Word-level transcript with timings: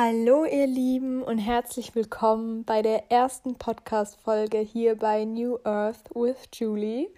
Hallo 0.00 0.44
ihr 0.44 0.68
Lieben 0.68 1.24
und 1.24 1.38
herzlich 1.38 1.96
willkommen 1.96 2.62
bei 2.62 2.82
der 2.82 3.10
ersten 3.10 3.56
Podcast-Folge 3.56 4.58
hier 4.58 4.94
bei 4.94 5.24
New 5.24 5.58
Earth 5.64 6.14
with 6.14 6.36
Julie, 6.52 7.08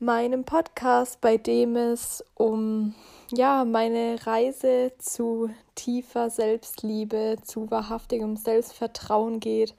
meinem 0.00 0.42
Podcast, 0.42 1.20
bei 1.20 1.36
dem 1.36 1.76
es 1.76 2.24
um 2.34 2.96
ja, 3.30 3.64
meine 3.64 4.26
Reise 4.26 4.90
zu 4.98 5.50
tiefer 5.76 6.30
Selbstliebe, 6.30 7.36
zu 7.44 7.70
wahrhaftigem 7.70 8.36
Selbstvertrauen 8.36 9.38
geht, 9.38 9.76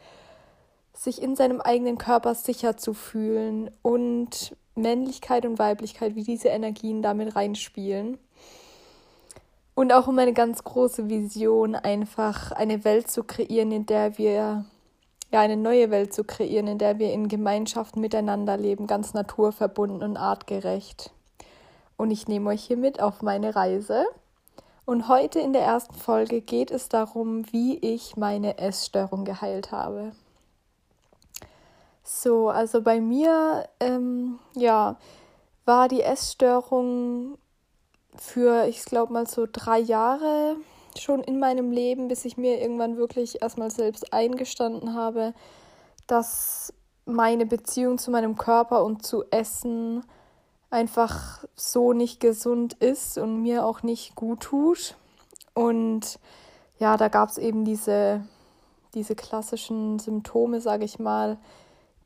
sich 0.94 1.22
in 1.22 1.36
seinem 1.36 1.60
eigenen 1.60 1.98
Körper 1.98 2.34
sicher 2.34 2.78
zu 2.78 2.94
fühlen 2.94 3.72
und 3.82 4.56
Männlichkeit 4.76 5.46
und 5.46 5.60
Weiblichkeit, 5.60 6.16
wie 6.16 6.24
diese 6.24 6.48
Energien 6.48 7.02
damit 7.02 7.36
reinspielen. 7.36 8.20
Und 9.74 9.94
auch 9.94 10.08
um 10.08 10.20
eine 10.20 10.34
ganz 10.34 10.64
große 10.64 11.10
Vision, 11.10 11.76
einfach 11.76 12.52
eine 12.52 12.84
Welt 12.84 13.10
zu 13.10 13.24
kreieren, 13.24 13.72
in 13.72 13.86
der 13.86 14.18
wir, 14.18 14.66
ja, 15.32 15.40
eine 15.40 15.58
neue 15.58 15.92
Welt 15.92 16.14
zu 16.14 16.24
kreieren, 16.24 16.68
in 16.68 16.78
der 16.78 17.00
wir 17.00 17.14
in 17.14 17.30
Gemeinschaften 17.30 18.02
miteinander 18.02 18.58
leben, 18.58 18.86
ganz 18.86 19.14
naturverbunden 19.14 20.04
und 20.04 20.18
artgerecht. 20.18 21.12
Und 21.96 22.12
ich 22.12 22.28
nehme 22.28 22.50
euch 22.50 22.64
hier 22.64 22.78
mit 22.78 23.02
auf 23.02 23.22
meine 23.22 23.56
Reise. 23.56 24.06
Und 24.86 25.08
heute 25.08 25.40
in 25.40 25.54
der 25.54 25.62
ersten 25.62 25.94
Folge 25.94 26.42
geht 26.42 26.70
es 26.72 26.90
darum, 26.90 27.46
wie 27.54 27.78
ich 27.78 28.18
meine 28.18 28.58
Essstörung 28.58 29.24
geheilt 29.24 29.72
habe. 29.72 30.12
So, 32.04 32.50
also 32.50 32.82
bei 32.82 33.00
mir, 33.00 33.70
ähm, 33.80 34.40
ja, 34.56 34.98
war 35.64 35.88
die 35.88 36.02
Essstörung 36.02 37.38
für, 38.18 38.66
ich 38.68 38.84
glaube 38.86 39.14
mal 39.14 39.28
so 39.28 39.48
drei 39.52 39.80
Jahre 39.80 40.58
schon 41.00 41.24
in 41.24 41.40
meinem 41.40 41.72
Leben, 41.72 42.08
bis 42.08 42.26
ich 42.26 42.38
mir 42.38 42.60
irgendwann 42.60 42.98
wirklich 42.98 43.42
erstmal 43.42 43.72
selbst 43.72 44.14
eingestanden 44.14 44.94
habe, 44.94 45.34
dass 46.08 46.74
meine 47.06 47.46
Beziehung 47.46 47.98
zu 47.98 48.12
meinem 48.12 48.38
Körper 48.38 48.84
und 48.84 49.06
zu 49.06 49.24
Essen 49.32 50.04
einfach 50.70 51.44
so 51.56 51.94
nicht 51.94 52.20
gesund 52.20 52.74
ist 52.74 53.18
und 53.18 53.42
mir 53.42 53.66
auch 53.66 53.84
nicht 53.84 54.16
gut 54.16 54.42
tut. 54.42 54.96
Und 55.54 56.20
ja, 56.80 56.98
da 56.98 57.08
gab 57.10 57.30
es 57.30 57.38
eben 57.38 57.66
diese, 57.66 58.26
diese 58.94 59.16
klassischen 59.16 60.00
Symptome, 60.00 60.62
sage 60.62 60.86
ich 60.86 61.00
mal, 61.00 61.38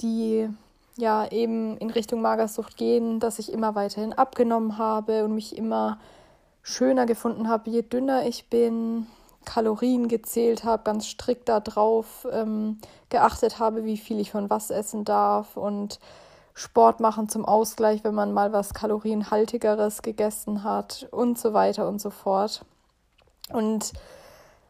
die 0.01 0.49
ja 0.97 1.29
eben 1.31 1.77
in 1.77 1.89
Richtung 1.89 2.21
Magersucht 2.21 2.77
gehen, 2.77 3.19
dass 3.19 3.39
ich 3.39 3.51
immer 3.51 3.75
weiterhin 3.75 4.13
abgenommen 4.13 4.77
habe 4.77 5.23
und 5.23 5.35
mich 5.35 5.57
immer 5.57 5.99
schöner 6.61 7.05
gefunden 7.05 7.47
habe, 7.47 7.69
je 7.69 7.81
dünner 7.83 8.25
ich 8.25 8.49
bin, 8.49 9.07
Kalorien 9.45 10.07
gezählt 10.07 10.63
habe, 10.63 10.83
ganz 10.83 11.05
strikt 11.05 11.47
darauf 11.49 12.27
ähm, 12.31 12.79
geachtet 13.09 13.59
habe, 13.59 13.85
wie 13.85 13.97
viel 13.97 14.19
ich 14.19 14.31
von 14.31 14.49
was 14.49 14.71
essen 14.71 15.05
darf 15.05 15.55
und 15.55 15.99
Sport 16.55 16.99
machen 16.99 17.29
zum 17.29 17.45
Ausgleich, 17.45 18.03
wenn 18.03 18.15
man 18.15 18.33
mal 18.33 18.53
was 18.53 18.73
kalorienhaltigeres 18.73 20.01
gegessen 20.01 20.63
hat 20.63 21.07
und 21.11 21.37
so 21.37 21.53
weiter 21.53 21.87
und 21.87 21.99
so 21.99 22.09
fort. 22.09 22.65
Und 23.51 23.93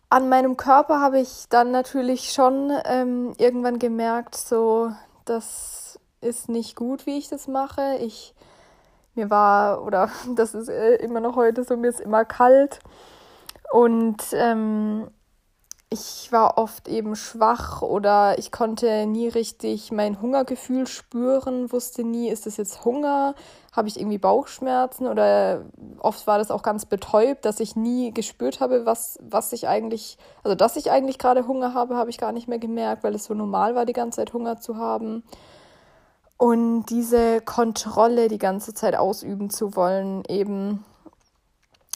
an 0.10 0.28
meinem 0.28 0.58
Körper 0.58 1.00
habe 1.00 1.20
ich 1.20 1.45
dann 1.50 1.72
natürlich 1.72 2.34
schon 2.34 2.72
ähm, 2.86 3.34
irgendwann 3.38 3.80
gemerkt, 3.80 4.36
so 4.36 4.92
dass 5.26 6.00
ist 6.26 6.50
nicht 6.50 6.76
gut, 6.76 7.05
wie 7.05 7.17
ich 7.17 7.30
das 7.30 7.48
mache. 7.48 7.98
Ich 8.02 8.33
mir 9.16 9.30
war 9.30 9.83
oder 9.83 10.10
das 10.36 10.54
ist 10.54 10.70
äh, 10.70 10.95
immer 10.95 11.20
noch 11.20 11.36
heute 11.36 11.64
so, 11.64 11.77
mir 11.77 11.88
ist 11.88 12.02
immer 12.02 12.26
kalt 12.26 12.80
und 13.72 14.22
ähm, 14.33 15.08
ich 15.89 16.32
war 16.32 16.58
oft 16.58 16.88
eben 16.88 17.16
schwach 17.16 17.82
oder 17.82 18.38
ich 18.39 18.52
konnte 18.52 19.05
nie 19.05 19.27
richtig 19.27 19.92
mein 19.92 20.20
Hungergefühl 20.20 20.88
spüren, 20.88 21.72
wusste 21.72 22.04
nie, 22.04 22.30
ist 22.30 22.45
das 22.45 22.58
jetzt 22.58 22.83
Hunger, 22.83 23.36
habe 23.72 23.88
ich 23.88 23.98
irgendwie 23.99 24.17
Bauchschmerzen 24.17 25.08
oder 25.08 25.66
oft 25.99 26.26
war 26.28 26.38
das 26.38 26.52
auch 26.52 26.64
ganz 26.64 26.86
betäubt, 26.86 27.45
dass 27.45 27.60
ich 27.60 27.76
nie 27.76 28.11
gespürt 28.14 28.60
habe, 28.60 28.86
was, 28.86 29.20
was 29.22 29.54
ich 29.54 29.67
eigentlich, 29.67 30.17
also 30.44 30.55
dass 30.55 30.76
ich 30.76 30.92
eigentlich 30.92 31.20
gerade 31.20 31.48
Hunger 31.48 31.73
habe, 31.73 31.95
habe 31.95 32.10
ich 32.10 32.17
gar 32.17 32.32
nicht 32.32 32.48
mehr 32.48 32.60
gemerkt, 32.60 33.04
weil 33.04 33.16
es 33.16 33.26
so 33.26 33.33
normal 33.33 33.76
war, 33.76 33.86
die 33.86 33.94
ganze 33.94 34.17
Zeit 34.17 34.33
Hunger 34.33 34.60
zu 34.60 34.78
haben. 34.78 35.23
Und 36.38 36.86
diese 36.88 37.42
Kontrolle 37.42 38.28
die 38.28 38.38
ganze 38.38 38.73
Zeit 38.73 38.96
ausüben 38.96 39.50
zu 39.50 39.76
wollen, 39.76 40.23
eben 40.28 40.84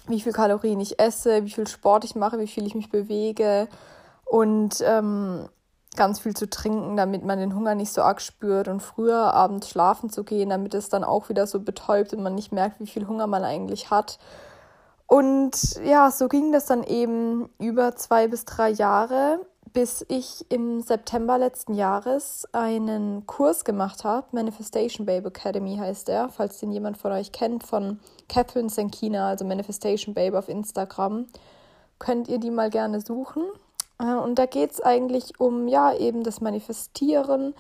wie 0.08 0.22
viel 0.22 0.32
Kalorien 0.32 0.80
ich 0.80 1.00
esse, 1.00 1.46
wie 1.46 1.52
viel 1.52 1.68
Sport 1.68 2.04
ich 2.04 2.16
mache, 2.16 2.40
wie 2.40 2.48
viel 2.48 2.66
ich 2.66 2.76
mich 2.76 2.90
bewege 2.90 3.68
und 4.26 4.82
ähm, 4.86 5.50
ganz 5.96 6.20
viel 6.20 6.36
zu 6.36 6.50
trinken, 6.50 6.96
damit 6.96 7.26
man 7.26 7.40
den 7.40 7.56
Hunger 7.56 7.76
nicht 7.76 7.92
so 7.92 8.02
arg 8.02 8.22
spürt 8.22 8.68
und 8.68 8.82
früher 8.82 9.34
abends 9.34 9.70
schlafen 9.70 10.10
zu 10.10 10.24
gehen, 10.24 10.50
damit 10.50 10.74
es 10.74 10.90
dann 10.90 11.04
auch 11.04 11.30
wieder 11.30 11.46
so 11.46 11.60
betäubt 11.60 12.14
und 12.14 12.24
man 12.24 12.36
nicht 12.36 12.52
merkt, 12.52 12.80
wie 12.80 12.88
viel 12.88 13.08
Hunger 13.08 13.28
man 13.28 13.44
eigentlich 13.44 13.90
hat. 13.90 14.20
Und 15.08 15.80
ja, 15.84 16.12
so 16.12 16.28
ging 16.28 16.52
das 16.52 16.68
dann 16.68 16.84
eben 16.84 17.50
über 17.58 17.96
zwei 17.96 18.28
bis 18.28 18.46
drei 18.46 18.70
Jahre 18.70 19.40
bis 19.74 20.06
ich 20.08 20.46
im 20.50 20.82
September 20.82 21.38
letzten 21.38 21.74
Jahres 21.74 22.48
einen 22.52 23.26
Kurs 23.26 23.64
gemacht 23.64 24.04
habe. 24.04 24.28
Manifestation 24.32 25.06
Babe 25.06 25.30
Academy 25.30 25.78
heißt 25.78 26.10
er, 26.10 26.30
falls 26.30 26.60
den 26.60 26.72
jemand 26.72 26.98
von 26.98 27.12
euch 27.12 27.32
kennt, 27.32 27.64
von 27.64 28.00
Catherine 28.28 28.70
Senkina, 28.70 29.28
also 29.30 29.46
Manifestation 29.46 30.14
Babe 30.14 30.38
auf 30.38 30.50
Instagram. 30.50 31.28
Könnt 32.00 32.28
ihr 32.28 32.40
die 32.40 32.52
mal 32.52 32.70
gerne 32.70 33.02
suchen. 33.02 33.44
Äh, 34.00 34.16
und 34.16 34.36
da 34.40 34.46
geht 34.46 34.72
es 34.72 34.82
eigentlich 34.82 35.40
um, 35.40 35.68
ja, 35.68 35.94
eben 35.94 36.24
das 36.24 36.42
Manifestieren, 36.42 37.54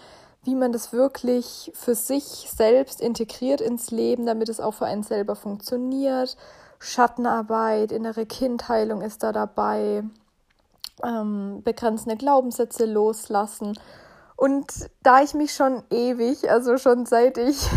wie 0.44 0.56
man 0.56 0.72
das 0.72 0.94
wirklich 0.94 1.72
für 1.76 1.96
sich 1.96 2.24
selbst 2.24 3.02
integriert 3.02 3.62
ins 3.62 3.92
Leben, 3.92 4.26
damit 4.26 4.50
es 4.50 4.60
auch 4.60 4.74
für 4.74 4.86
einen 4.86 5.04
selber 5.04 5.36
funktioniert. 5.36 6.38
Schattenarbeit, 6.80 7.92
innere 7.92 8.26
Kindheilung 8.26 9.02
ist 9.02 9.22
da 9.24 9.34
dabei 9.34 10.04
ähm, 11.04 11.62
begrenzende 11.64 12.18
Glaubenssätze 12.18 12.86
loslassen. 12.86 13.78
Und 14.36 14.90
da 15.04 15.22
ich 15.22 15.34
mich 15.34 15.54
schon 15.54 15.84
ewig, 15.90 16.50
also 16.50 16.78
schon 16.78 17.06
seit 17.06 17.38
ich 17.38 17.68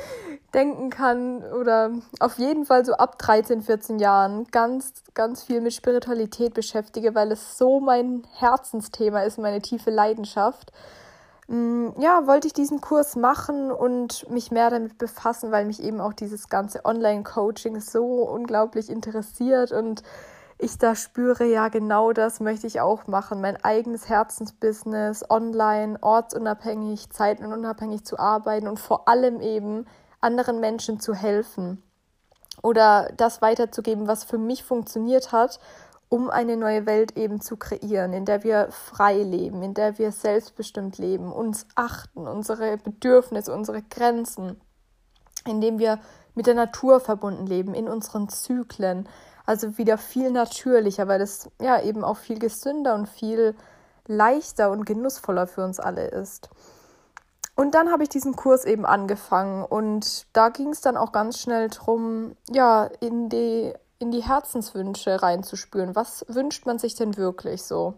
denken 0.54 0.90
kann 0.90 1.44
oder 1.44 1.92
auf 2.18 2.38
jeden 2.38 2.64
Fall 2.64 2.84
so 2.84 2.94
ab 2.94 3.18
13, 3.18 3.62
14 3.62 4.00
Jahren 4.00 4.46
ganz, 4.50 5.04
ganz 5.14 5.44
viel 5.44 5.60
mit 5.60 5.74
Spiritualität 5.74 6.54
beschäftige, 6.54 7.14
weil 7.14 7.30
es 7.30 7.56
so 7.56 7.78
mein 7.78 8.26
Herzensthema 8.34 9.22
ist, 9.22 9.38
meine 9.38 9.62
tiefe 9.62 9.90
Leidenschaft. 9.90 10.72
Mm, 11.46 11.90
ja, 11.98 12.26
wollte 12.26 12.46
ich 12.46 12.52
diesen 12.52 12.80
Kurs 12.80 13.14
machen 13.16 13.70
und 13.70 14.28
mich 14.28 14.50
mehr 14.50 14.70
damit 14.70 14.98
befassen, 14.98 15.50
weil 15.50 15.66
mich 15.66 15.82
eben 15.82 16.00
auch 16.00 16.12
dieses 16.12 16.48
ganze 16.48 16.84
Online-Coaching 16.84 17.80
so 17.80 18.04
unglaublich 18.28 18.90
interessiert 18.90 19.72
und 19.72 20.02
ich 20.58 20.76
da 20.76 20.96
spüre, 20.96 21.44
ja, 21.44 21.68
genau 21.68 22.12
das 22.12 22.40
möchte 22.40 22.66
ich 22.66 22.80
auch 22.80 23.06
machen. 23.06 23.40
Mein 23.40 23.62
eigenes 23.64 24.08
Herzensbusiness, 24.08 25.24
online, 25.30 25.98
ortsunabhängig, 26.00 27.10
zeitenunabhängig 27.10 28.04
zu 28.04 28.18
arbeiten 28.18 28.66
und 28.66 28.80
vor 28.80 29.08
allem 29.08 29.40
eben 29.40 29.86
anderen 30.20 30.58
Menschen 30.58 30.98
zu 30.98 31.14
helfen 31.14 31.82
oder 32.62 33.10
das 33.16 33.40
weiterzugeben, 33.40 34.08
was 34.08 34.24
für 34.24 34.38
mich 34.38 34.64
funktioniert 34.64 35.30
hat, 35.30 35.60
um 36.08 36.30
eine 36.30 36.56
neue 36.56 36.86
Welt 36.86 37.16
eben 37.16 37.40
zu 37.40 37.56
kreieren, 37.56 38.12
in 38.12 38.24
der 38.24 38.42
wir 38.42 38.68
frei 38.72 39.22
leben, 39.22 39.62
in 39.62 39.74
der 39.74 39.98
wir 39.98 40.10
selbstbestimmt 40.10 40.98
leben, 40.98 41.32
uns 41.32 41.66
achten, 41.76 42.26
unsere 42.26 42.78
Bedürfnisse, 42.78 43.54
unsere 43.54 43.82
Grenzen, 43.82 44.60
in 45.46 45.60
dem 45.60 45.78
wir 45.78 46.00
mit 46.34 46.46
der 46.46 46.54
Natur 46.54 46.98
verbunden 46.98 47.46
leben, 47.46 47.74
in 47.74 47.88
unseren 47.88 48.28
Zyklen, 48.28 49.08
also 49.48 49.78
wieder 49.78 49.96
viel 49.96 50.30
natürlicher, 50.30 51.08
weil 51.08 51.22
es 51.22 51.48
ja 51.58 51.80
eben 51.80 52.04
auch 52.04 52.18
viel 52.18 52.38
gesünder 52.38 52.94
und 52.94 53.08
viel 53.08 53.54
leichter 54.06 54.70
und 54.70 54.84
genussvoller 54.84 55.46
für 55.46 55.64
uns 55.64 55.80
alle 55.80 56.06
ist. 56.08 56.50
Und 57.54 57.74
dann 57.74 57.90
habe 57.90 58.02
ich 58.02 58.10
diesen 58.10 58.36
Kurs 58.36 58.66
eben 58.66 58.84
angefangen 58.84 59.64
und 59.64 60.26
da 60.34 60.50
ging 60.50 60.68
es 60.68 60.82
dann 60.82 60.98
auch 60.98 61.12
ganz 61.12 61.38
schnell 61.38 61.68
drum, 61.70 62.36
ja, 62.50 62.90
in 63.00 63.30
die, 63.30 63.72
in 63.98 64.10
die 64.10 64.22
Herzenswünsche 64.22 65.22
reinzuspüren. 65.22 65.96
Was 65.96 66.26
wünscht 66.28 66.66
man 66.66 66.78
sich 66.78 66.94
denn 66.94 67.16
wirklich 67.16 67.62
so? 67.62 67.94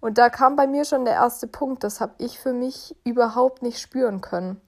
Und 0.00 0.16
da 0.16 0.30
kam 0.30 0.56
bei 0.56 0.66
mir 0.66 0.86
schon 0.86 1.04
der 1.04 1.14
erste 1.14 1.46
Punkt, 1.46 1.84
das 1.84 2.00
habe 2.00 2.14
ich 2.16 2.38
für 2.38 2.54
mich 2.54 2.96
überhaupt 3.04 3.60
nicht 3.60 3.80
spüren 3.80 4.22
können. 4.22 4.62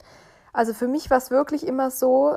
Also 0.53 0.75
für 0.75 0.89
mich 0.89 1.09
war 1.09 1.17
es 1.17 1.31
wirklich 1.31 1.67
immer 1.67 1.91
so, 1.91 2.37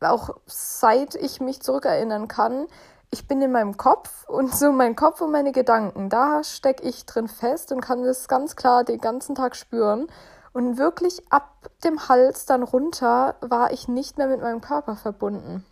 auch 0.00 0.36
seit 0.44 1.14
ich 1.14 1.40
mich 1.40 1.62
zurückerinnern 1.62 2.28
kann, 2.28 2.66
ich 3.14 3.28
bin 3.28 3.40
in 3.40 3.52
meinem 3.52 3.76
Kopf 3.76 4.28
und 4.28 4.52
so 4.52 4.72
mein 4.72 4.96
Kopf 4.96 5.20
und 5.20 5.30
meine 5.30 5.52
Gedanken, 5.52 6.08
da 6.08 6.42
stecke 6.42 6.82
ich 6.82 7.06
drin 7.06 7.28
fest 7.28 7.70
und 7.70 7.80
kann 7.80 8.02
das 8.02 8.26
ganz 8.26 8.56
klar 8.56 8.82
den 8.82 8.98
ganzen 8.98 9.36
Tag 9.36 9.54
spüren. 9.54 10.08
Und 10.52 10.78
wirklich 10.78 11.22
ab 11.30 11.70
dem 11.84 12.08
Hals 12.08 12.44
dann 12.44 12.64
runter 12.64 13.36
war 13.40 13.70
ich 13.70 13.86
nicht 13.86 14.18
mehr 14.18 14.26
mit 14.26 14.40
meinem 14.40 14.60
Körper 14.60 14.96
verbunden. 14.96 15.64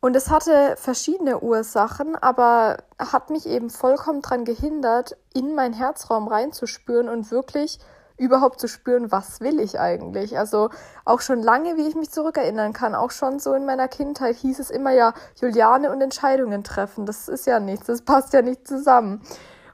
Und 0.00 0.16
es 0.16 0.28
hatte 0.28 0.74
verschiedene 0.76 1.38
Ursachen, 1.38 2.16
aber 2.16 2.78
hat 2.98 3.30
mich 3.30 3.46
eben 3.46 3.70
vollkommen 3.70 4.22
daran 4.22 4.44
gehindert, 4.44 5.16
in 5.32 5.54
meinen 5.54 5.74
Herzraum 5.74 6.26
reinzuspüren 6.26 7.08
und 7.08 7.30
wirklich 7.30 7.78
überhaupt 8.20 8.60
zu 8.60 8.68
spüren, 8.68 9.10
was 9.10 9.40
will 9.40 9.58
ich 9.60 9.80
eigentlich. 9.80 10.38
Also 10.38 10.68
auch 11.04 11.20
schon 11.20 11.42
lange, 11.42 11.76
wie 11.76 11.88
ich 11.88 11.94
mich 11.94 12.10
zurückerinnern 12.10 12.72
kann, 12.72 12.94
auch 12.94 13.10
schon 13.10 13.38
so 13.38 13.54
in 13.54 13.64
meiner 13.64 13.88
Kindheit 13.88 14.36
hieß 14.36 14.58
es 14.58 14.70
immer 14.70 14.92
ja, 14.92 15.14
Juliane 15.40 15.90
und 15.90 16.00
Entscheidungen 16.02 16.62
treffen. 16.62 17.06
Das 17.06 17.28
ist 17.28 17.46
ja 17.46 17.58
nichts, 17.58 17.86
das 17.86 18.02
passt 18.02 18.32
ja 18.34 18.42
nicht 18.42 18.68
zusammen. 18.68 19.22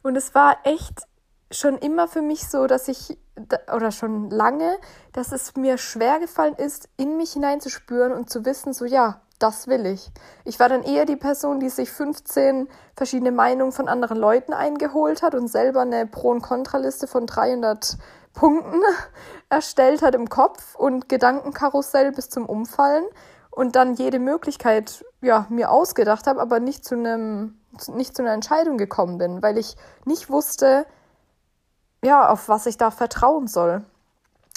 Und 0.02 0.16
es 0.16 0.34
war 0.34 0.58
echt 0.62 1.02
schon 1.50 1.76
immer 1.78 2.06
für 2.06 2.22
mich 2.22 2.48
so, 2.48 2.66
dass 2.66 2.86
ich, 2.86 3.18
oder 3.74 3.90
schon 3.90 4.30
lange, 4.30 4.76
dass 5.12 5.32
es 5.32 5.56
mir 5.56 5.76
schwer 5.76 6.20
gefallen 6.20 6.54
ist, 6.54 6.88
in 6.96 7.16
mich 7.16 7.32
hineinzuspüren 7.32 8.12
und 8.12 8.30
zu 8.30 8.44
wissen, 8.44 8.72
so 8.72 8.84
ja, 8.84 9.20
das 9.38 9.66
will 9.66 9.86
ich. 9.86 10.10
Ich 10.44 10.58
war 10.58 10.68
dann 10.68 10.82
eher 10.82 11.04
die 11.04 11.16
Person, 11.16 11.60
die 11.60 11.68
sich 11.68 11.90
15 11.90 12.68
verschiedene 12.96 13.32
Meinungen 13.32 13.72
von 13.72 13.88
anderen 13.88 14.16
Leuten 14.16 14.52
eingeholt 14.52 15.22
hat 15.22 15.34
und 15.34 15.48
selber 15.48 15.82
eine 15.82 16.06
Pro- 16.06 16.30
und 16.30 16.42
Kontraliste 16.42 17.06
von 17.06 17.26
300 17.26 17.98
Punkten 18.36 18.80
erstellt 19.48 20.02
hat 20.02 20.14
im 20.14 20.28
Kopf 20.28 20.76
und 20.76 21.08
Gedankenkarussell 21.08 22.12
bis 22.12 22.28
zum 22.30 22.46
Umfallen 22.46 23.04
und 23.50 23.74
dann 23.74 23.94
jede 23.94 24.20
Möglichkeit 24.20 25.04
ja 25.20 25.46
mir 25.48 25.72
ausgedacht 25.72 26.28
habe, 26.28 26.40
aber 26.40 26.60
nicht 26.60 26.84
zu 26.84 26.94
einem 26.94 27.58
nicht 27.88 28.16
zu 28.16 28.22
einer 28.22 28.32
Entscheidung 28.32 28.78
gekommen 28.78 29.18
bin, 29.18 29.42
weil 29.42 29.58
ich 29.58 29.76
nicht 30.04 30.30
wusste, 30.30 30.86
ja, 32.02 32.28
auf 32.28 32.48
was 32.48 32.66
ich 32.66 32.78
da 32.78 32.90
vertrauen 32.90 33.48
soll. 33.48 33.84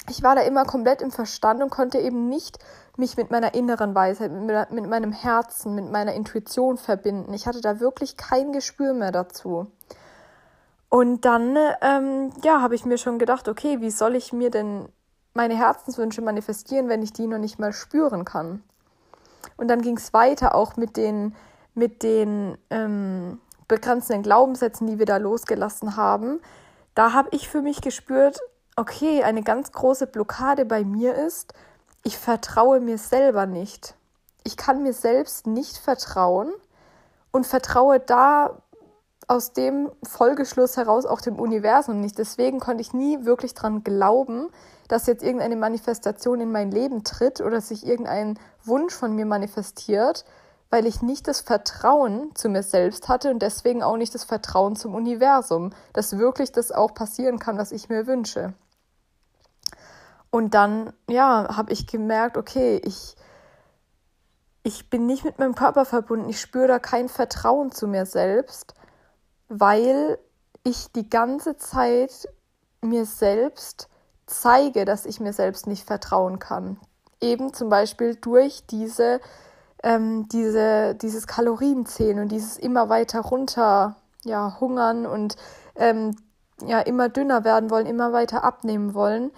Ich 0.08 0.22
war 0.22 0.34
da 0.34 0.42
immer 0.42 0.64
komplett 0.64 1.02
im 1.02 1.10
Verstand 1.10 1.62
und 1.62 1.70
konnte 1.70 1.98
eben 1.98 2.28
nicht 2.28 2.58
mich 2.96 3.16
mit 3.16 3.30
meiner 3.30 3.54
inneren 3.54 3.94
Weisheit, 3.94 4.30
mit, 4.32 4.70
mit 4.70 4.88
meinem 4.88 5.12
Herzen, 5.12 5.74
mit 5.74 5.90
meiner 5.90 6.14
Intuition 6.14 6.78
verbinden. 6.78 7.34
Ich 7.34 7.46
hatte 7.46 7.60
da 7.60 7.80
wirklich 7.80 8.16
kein 8.16 8.52
Gespür 8.52 8.94
mehr 8.94 9.12
dazu. 9.12 9.66
Und 10.90 11.24
dann, 11.24 11.56
ähm, 11.82 12.32
ja, 12.42 12.60
habe 12.60 12.74
ich 12.74 12.84
mir 12.84 12.98
schon 12.98 13.18
gedacht, 13.18 13.48
okay, 13.48 13.80
wie 13.80 13.90
soll 13.90 14.16
ich 14.16 14.32
mir 14.32 14.50
denn 14.50 14.88
meine 15.34 15.56
Herzenswünsche 15.56 16.20
manifestieren, 16.20 16.88
wenn 16.88 17.02
ich 17.02 17.12
die 17.12 17.28
noch 17.28 17.38
nicht 17.38 17.60
mal 17.60 17.72
spüren 17.72 18.24
kann? 18.24 18.62
Und 19.56 19.68
dann 19.68 19.82
ging 19.82 19.96
es 19.96 20.12
weiter 20.12 20.54
auch 20.54 20.76
mit 20.76 20.96
den, 20.96 21.36
mit 21.74 22.02
den 22.02 22.58
ähm, 22.70 23.40
begrenzenden 23.68 24.24
Glaubenssätzen, 24.24 24.88
die 24.88 24.98
wir 24.98 25.06
da 25.06 25.18
losgelassen 25.18 25.96
haben. 25.96 26.40
Da 26.96 27.12
habe 27.12 27.28
ich 27.30 27.48
für 27.48 27.62
mich 27.62 27.80
gespürt, 27.80 28.40
okay, 28.74 29.22
eine 29.22 29.42
ganz 29.42 29.70
große 29.70 30.08
Blockade 30.08 30.64
bei 30.64 30.84
mir 30.84 31.14
ist, 31.14 31.54
ich 32.02 32.18
vertraue 32.18 32.80
mir 32.80 32.98
selber 32.98 33.46
nicht. 33.46 33.94
Ich 34.42 34.56
kann 34.56 34.82
mir 34.82 34.92
selbst 34.92 35.46
nicht 35.46 35.76
vertrauen 35.76 36.52
und 37.30 37.46
vertraue 37.46 38.00
da 38.00 38.60
aus 39.30 39.52
dem 39.52 39.92
Folgeschluss 40.02 40.76
heraus 40.76 41.06
auch 41.06 41.20
dem 41.20 41.38
Universum 41.38 42.00
nicht. 42.00 42.18
Deswegen 42.18 42.58
konnte 42.58 42.80
ich 42.80 42.92
nie 42.92 43.24
wirklich 43.24 43.54
dran 43.54 43.84
glauben, 43.84 44.48
dass 44.88 45.06
jetzt 45.06 45.22
irgendeine 45.22 45.54
Manifestation 45.54 46.40
in 46.40 46.50
mein 46.50 46.72
Leben 46.72 47.04
tritt 47.04 47.40
oder 47.40 47.60
sich 47.60 47.86
irgendein 47.86 48.40
Wunsch 48.64 48.92
von 48.92 49.14
mir 49.14 49.26
manifestiert, 49.26 50.24
weil 50.68 50.84
ich 50.84 51.00
nicht 51.00 51.28
das 51.28 51.42
Vertrauen 51.42 52.34
zu 52.34 52.48
mir 52.48 52.64
selbst 52.64 53.08
hatte 53.08 53.30
und 53.30 53.40
deswegen 53.40 53.84
auch 53.84 53.96
nicht 53.96 54.12
das 54.16 54.24
Vertrauen 54.24 54.74
zum 54.74 54.96
Universum, 54.96 55.70
dass 55.92 56.18
wirklich 56.18 56.50
das 56.50 56.72
auch 56.72 56.92
passieren 56.92 57.38
kann, 57.38 57.56
was 57.56 57.70
ich 57.70 57.88
mir 57.88 58.08
wünsche. 58.08 58.54
Und 60.30 60.54
dann, 60.54 60.92
ja, 61.08 61.56
habe 61.56 61.72
ich 61.72 61.86
gemerkt, 61.86 62.36
okay, 62.36 62.80
ich, 62.84 63.14
ich 64.64 64.90
bin 64.90 65.06
nicht 65.06 65.24
mit 65.24 65.38
meinem 65.38 65.54
Körper 65.54 65.84
verbunden, 65.84 66.28
ich 66.28 66.40
spüre 66.40 66.66
da 66.66 66.80
kein 66.80 67.08
Vertrauen 67.08 67.70
zu 67.70 67.86
mir 67.86 68.06
selbst, 68.06 68.74
weil 69.50 70.18
ich 70.64 70.90
die 70.92 71.10
ganze 71.10 71.58
Zeit 71.58 72.26
mir 72.80 73.04
selbst 73.04 73.88
zeige, 74.26 74.86
dass 74.86 75.04
ich 75.04 75.20
mir 75.20 75.34
selbst 75.34 75.66
nicht 75.66 75.84
vertrauen 75.84 76.38
kann. 76.38 76.78
Eben 77.20 77.52
zum 77.52 77.68
Beispiel 77.68 78.14
durch 78.14 78.64
diese, 78.66 79.20
ähm, 79.82 80.26
diese, 80.28 80.94
dieses 80.94 81.26
Kalorienzählen 81.26 82.20
und 82.20 82.32
dieses 82.32 82.56
immer 82.56 82.88
weiter 82.88 83.20
runter, 83.20 83.96
ja, 84.24 84.58
hungern 84.58 85.04
und 85.04 85.36
ähm, 85.76 86.16
ja, 86.64 86.80
immer 86.80 87.10
dünner 87.10 87.44
werden 87.44 87.70
wollen, 87.70 87.86
immer 87.86 88.14
weiter 88.14 88.44
abnehmen 88.44 88.94
wollen 88.94 89.30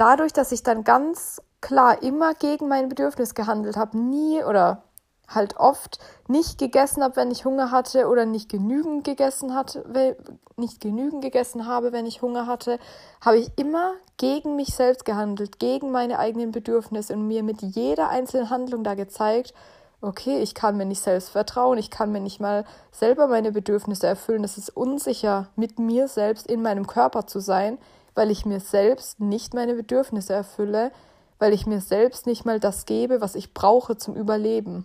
dadurch, 0.00 0.32
dass 0.32 0.50
ich 0.50 0.62
dann 0.62 0.82
ganz 0.82 1.42
klar 1.60 2.02
immer 2.02 2.34
gegen 2.34 2.68
mein 2.68 2.88
Bedürfnis 2.88 3.34
gehandelt 3.34 3.76
habe, 3.76 3.98
nie 3.98 4.42
oder 4.42 4.82
halt 5.30 5.56
oft 5.56 5.98
nicht 6.28 6.58
gegessen 6.58 7.02
habe, 7.02 7.16
wenn 7.16 7.30
ich 7.30 7.44
Hunger 7.44 7.70
hatte 7.70 8.08
oder 8.08 8.26
nicht 8.26 8.48
genügend 8.48 9.04
gegessen 9.04 9.54
hatte, 9.54 10.16
nicht 10.56 10.80
genügend 10.80 11.22
gegessen 11.22 11.66
habe, 11.66 11.92
wenn 11.92 12.06
ich 12.06 12.22
Hunger 12.22 12.46
hatte, 12.46 12.78
habe 13.20 13.38
ich 13.38 13.50
immer 13.56 13.94
gegen 14.16 14.56
mich 14.56 14.74
selbst 14.74 15.04
gehandelt, 15.04 15.58
gegen 15.58 15.90
meine 15.90 16.18
eigenen 16.18 16.50
Bedürfnisse 16.50 17.14
und 17.14 17.26
mir 17.26 17.42
mit 17.42 17.62
jeder 17.62 18.08
einzelnen 18.08 18.50
Handlung 18.50 18.84
da 18.84 18.94
gezeigt, 18.94 19.54
okay, 20.02 20.40
ich 20.40 20.54
kann 20.54 20.76
mir 20.76 20.86
nicht 20.86 21.02
selbst 21.02 21.30
vertrauen, 21.30 21.78
ich 21.78 21.90
kann 21.90 22.12
mir 22.12 22.20
nicht 22.20 22.40
mal 22.40 22.64
selber 22.90 23.26
meine 23.26 23.52
Bedürfnisse 23.52 24.06
erfüllen, 24.06 24.44
es 24.44 24.58
ist 24.58 24.70
unsicher, 24.76 25.48
mit 25.56 25.78
mir 25.78 26.08
selbst 26.08 26.46
in 26.46 26.62
meinem 26.62 26.86
Körper 26.86 27.26
zu 27.26 27.40
sein, 27.40 27.78
weil 28.14 28.30
ich 28.30 28.46
mir 28.46 28.60
selbst 28.60 29.20
nicht 29.20 29.54
meine 29.54 29.74
Bedürfnisse 29.74 30.32
erfülle, 30.32 30.90
weil 31.38 31.52
ich 31.52 31.66
mir 31.66 31.80
selbst 31.80 32.26
nicht 32.26 32.44
mal 32.44 32.60
das 32.60 32.86
gebe, 32.86 33.20
was 33.20 33.34
ich 33.34 33.54
brauche 33.54 33.96
zum 33.96 34.14
Überleben. 34.14 34.84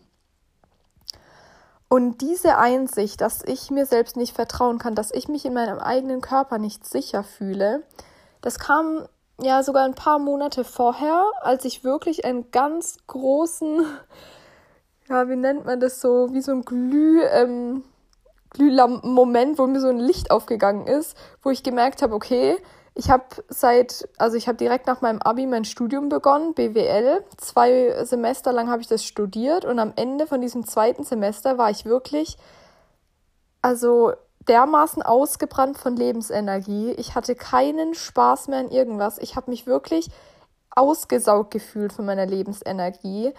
Und 1.88 2.22
diese 2.22 2.58
Einsicht, 2.58 3.22
dass 3.22 3.44
ich 3.44 3.70
mir 3.70 3.86
selbst 3.86 4.18
nicht 4.18 4.36
vertrauen 4.36 4.80
kann, 4.80 4.96
dass 4.96 5.12
ich 5.12 5.28
mich 5.28 5.46
in 5.46 5.54
meinem 5.54 5.80
eigenen 5.80 6.22
Körper 6.22 6.58
nicht 6.58 6.86
sicher 6.88 7.24
fühle, 7.24 7.84
das 8.42 8.60
kam 8.60 9.08
ja 9.40 9.64
sogar 9.64 9.86
ein 9.86 9.96
paar 9.96 10.20
Monate 10.20 10.64
vorher, 10.64 11.24
als 11.42 11.66
ich 11.66 11.84
wirklich 11.84 12.26
einen 12.26 12.52
ganz 12.52 12.98
großen, 13.08 13.86
ja, 15.10 15.30
wie 15.30 15.36
nennt 15.36 15.66
man 15.66 15.80
das 15.80 16.02
so, 16.02 16.34
wie 16.34 16.42
so 16.42 16.52
ein 16.52 16.64
Glüh, 16.64 17.24
ähm, 17.24 17.84
Glühlampen-Moment, 18.52 19.60
wo 19.60 19.68
mir 19.68 19.82
so 19.82 19.90
ein 19.90 20.00
Licht 20.00 20.32
aufgegangen 20.32 20.88
ist, 20.88 21.16
wo 21.44 21.50
ich 21.50 21.62
gemerkt 21.62 22.02
habe, 22.02 22.16
okay, 22.16 22.58
ich 22.98 23.10
habe 23.10 23.26
seit, 23.50 24.08
also 24.18 24.38
ich 24.38 24.48
habe 24.48 24.58
direkt 24.58 24.88
nach 24.88 25.02
meinem 25.02 25.22
Abi 25.22 25.46
mein 25.46 25.66
Studium 25.66 26.08
begonnen, 26.08 26.54
BWL. 26.54 27.24
Zwei 27.38 28.06
Semester 28.06 28.54
lang 28.54 28.70
habe 28.70 28.82
ich 28.82 28.88
das 28.88 29.04
studiert 29.04 29.66
und 29.66 29.80
am 29.80 29.92
Ende 29.98 30.28
von 30.28 30.40
diesem 30.40 30.66
zweiten 30.66 31.04
Semester 31.04 31.58
war 31.58 31.70
ich 31.70 31.84
wirklich, 31.84 32.38
also 33.62 34.14
dermaßen 34.48 35.04
ausgebrannt 35.04 35.78
von 35.78 35.98
Lebensenergie. 35.98 36.92
Ich 36.92 37.16
hatte 37.16 37.36
keinen 37.36 37.96
Spaß 37.96 38.48
mehr 38.48 38.60
an 38.60 38.72
irgendwas. 38.72 39.18
Ich 39.18 39.36
habe 39.36 39.52
mich 39.52 39.68
wirklich 39.68 40.10
ausgesaugt 40.70 41.52
gefühlt 41.52 41.92
von 41.92 42.06
meiner 42.06 42.26
Lebensenergie 42.26 43.34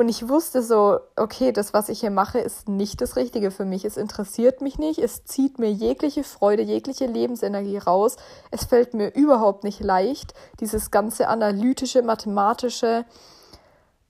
und 0.00 0.08
ich 0.08 0.30
wusste 0.30 0.62
so, 0.62 0.98
okay, 1.14 1.52
das, 1.52 1.74
was 1.74 1.90
ich 1.90 2.00
hier 2.00 2.10
mache, 2.10 2.38
ist 2.38 2.70
nicht 2.70 3.02
das 3.02 3.16
Richtige 3.16 3.50
für 3.50 3.66
mich. 3.66 3.84
Es 3.84 3.98
interessiert 3.98 4.62
mich 4.62 4.78
nicht. 4.78 4.98
Es 4.98 5.26
zieht 5.26 5.58
mir 5.58 5.70
jegliche 5.70 6.24
Freude, 6.24 6.62
jegliche 6.62 7.04
Lebensenergie 7.04 7.76
raus. 7.76 8.16
Es 8.50 8.64
fällt 8.64 8.94
mir 8.94 9.14
überhaupt 9.14 9.62
nicht 9.62 9.80
leicht, 9.80 10.32
dieses 10.58 10.90
ganze 10.90 11.28
analytische, 11.28 12.00
mathematische. 12.00 13.04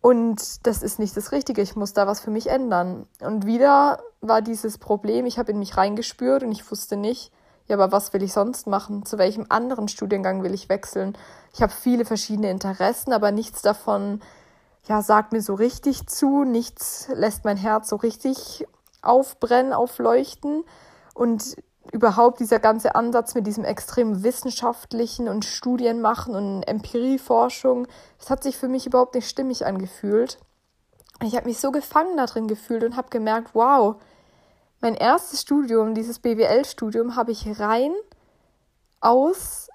Und 0.00 0.64
das 0.64 0.85
ist 0.85 1.00
nicht 1.00 1.16
das 1.16 1.32
Richtige. 1.32 1.61
Ich 1.61 1.75
muss 1.75 1.92
da 1.92 2.06
was 2.06 2.20
für 2.20 2.30
mich 2.30 2.47
ändern. 2.47 3.09
Und 3.18 3.44
wieder 3.44 3.99
war 4.20 4.42
dieses 4.42 4.78
Problem, 4.78 5.26
ich 5.26 5.40
habe 5.40 5.50
in 5.50 5.59
mich 5.59 5.76
reingespürt 5.76 6.44
und 6.44 6.52
ich 6.52 6.70
wusste 6.70 6.97
nicht, 6.97 7.32
ja, 7.66 7.75
aber 7.75 7.90
was 7.90 8.12
will 8.12 8.23
ich 8.23 8.32
sonst 8.32 8.68
machen? 8.68 9.04
Zu 9.04 9.18
welchem 9.18 9.47
anderen 9.49 9.88
Studiengang 9.88 10.44
will 10.44 10.54
ich 10.54 10.68
wechseln? 10.68 11.18
Ich 11.52 11.62
habe 11.62 11.73
viele 11.73 12.04
verschiedene 12.04 12.49
Interessen, 12.49 13.12
aber 13.12 13.32
nichts 13.32 13.61
davon 13.61 14.20
ja, 14.90 15.02
sagt 15.02 15.32
mir 15.32 15.40
so 15.40 15.54
richtig 15.54 16.09
zu, 16.09 16.42
nichts 16.42 17.06
lässt 17.14 17.44
mein 17.44 17.56
Herz 17.56 17.90
so 17.90 17.94
richtig 17.94 18.66
aufbrennen, 19.02 19.73
aufleuchten. 19.73 20.64
Und 21.14 21.56
überhaupt 21.92 22.40
dieser 22.40 22.59
ganze 22.59 22.97
Ansatz 22.97 23.37
mit 23.37 23.47
diesem 23.47 23.64
extrem 23.64 24.25
wissenschaftlichen 24.25 25.28
und 25.28 25.44
Studien 25.44 26.00
machen 26.00 26.35
und 26.35 26.64
Empirieforschung, 26.64 27.87
das 28.18 28.30
hat 28.30 28.42
sich 28.42 28.56
für 28.56 28.66
mich 28.66 28.85
überhaupt 28.85 29.14
nicht 29.14 29.28
stimmig 29.28 29.64
angefühlt. 29.64 30.38
Ich 31.23 31.37
habe 31.37 31.47
mich 31.47 31.61
so 31.61 31.70
gefangen 31.70 32.16
da 32.16 32.26
drin 32.26 32.49
gefühlt 32.49 32.82
und 32.82 32.97
habe 32.97 33.11
gemerkt, 33.11 33.50
wow, 33.54 33.94
mein 34.80 34.97
erstes 34.97 35.42
Studium, 35.42 35.94
dieses 35.94 36.18
BWL-Studium, 36.18 37.14
habe 37.14 37.30
ich 37.30 37.61
rein 37.61 37.92
aus 39.00 39.68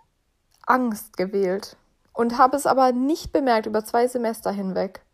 Angst 0.66 1.16
gewählt 1.16 1.78
und 2.12 2.38
habe 2.38 2.58
es 2.58 2.66
aber 2.66 2.92
nicht 2.92 3.32
bemerkt 3.32 3.66
über 3.66 3.86
zwei 3.86 4.10
Semester 4.10 4.52
hinweg. 4.52 5.05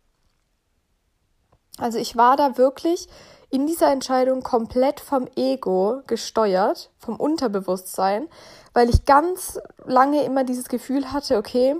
Also 1.78 1.98
ich 1.98 2.16
war 2.16 2.36
da 2.36 2.58
wirklich 2.58 3.08
in 3.50 3.66
dieser 3.66 3.92
Entscheidung 3.92 4.42
komplett 4.42 5.00
vom 5.00 5.28
Ego 5.36 6.00
gesteuert, 6.06 6.90
vom 6.98 7.16
Unterbewusstsein, 7.16 8.28
weil 8.72 8.88
ich 8.88 9.04
ganz 9.04 9.60
lange 9.84 10.24
immer 10.24 10.44
dieses 10.44 10.68
Gefühl 10.68 11.12
hatte, 11.12 11.36
okay, 11.36 11.76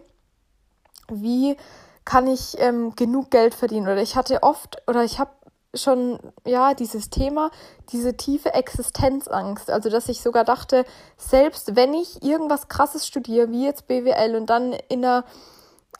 wie 1.08 1.56
kann 2.04 2.26
ich 2.26 2.58
ähm, 2.58 2.94
genug 2.94 3.30
Geld 3.30 3.54
verdienen? 3.54 3.86
Oder 3.86 4.02
ich 4.02 4.16
hatte 4.16 4.42
oft, 4.42 4.82
oder 4.86 5.04
ich 5.04 5.18
habe 5.18 5.30
schon, 5.74 6.18
ja, 6.44 6.74
dieses 6.74 7.08
Thema, 7.08 7.50
diese 7.90 8.16
tiefe 8.16 8.52
Existenzangst. 8.52 9.70
Also, 9.70 9.88
dass 9.88 10.08
ich 10.08 10.20
sogar 10.20 10.44
dachte, 10.44 10.84
selbst 11.16 11.76
wenn 11.76 11.94
ich 11.94 12.22
irgendwas 12.22 12.68
Krasses 12.68 13.06
studiere, 13.06 13.50
wie 13.50 13.64
jetzt 13.64 13.86
BWL 13.86 14.36
und 14.36 14.50
dann 14.50 14.74
in 14.88 15.04
einer 15.04 15.24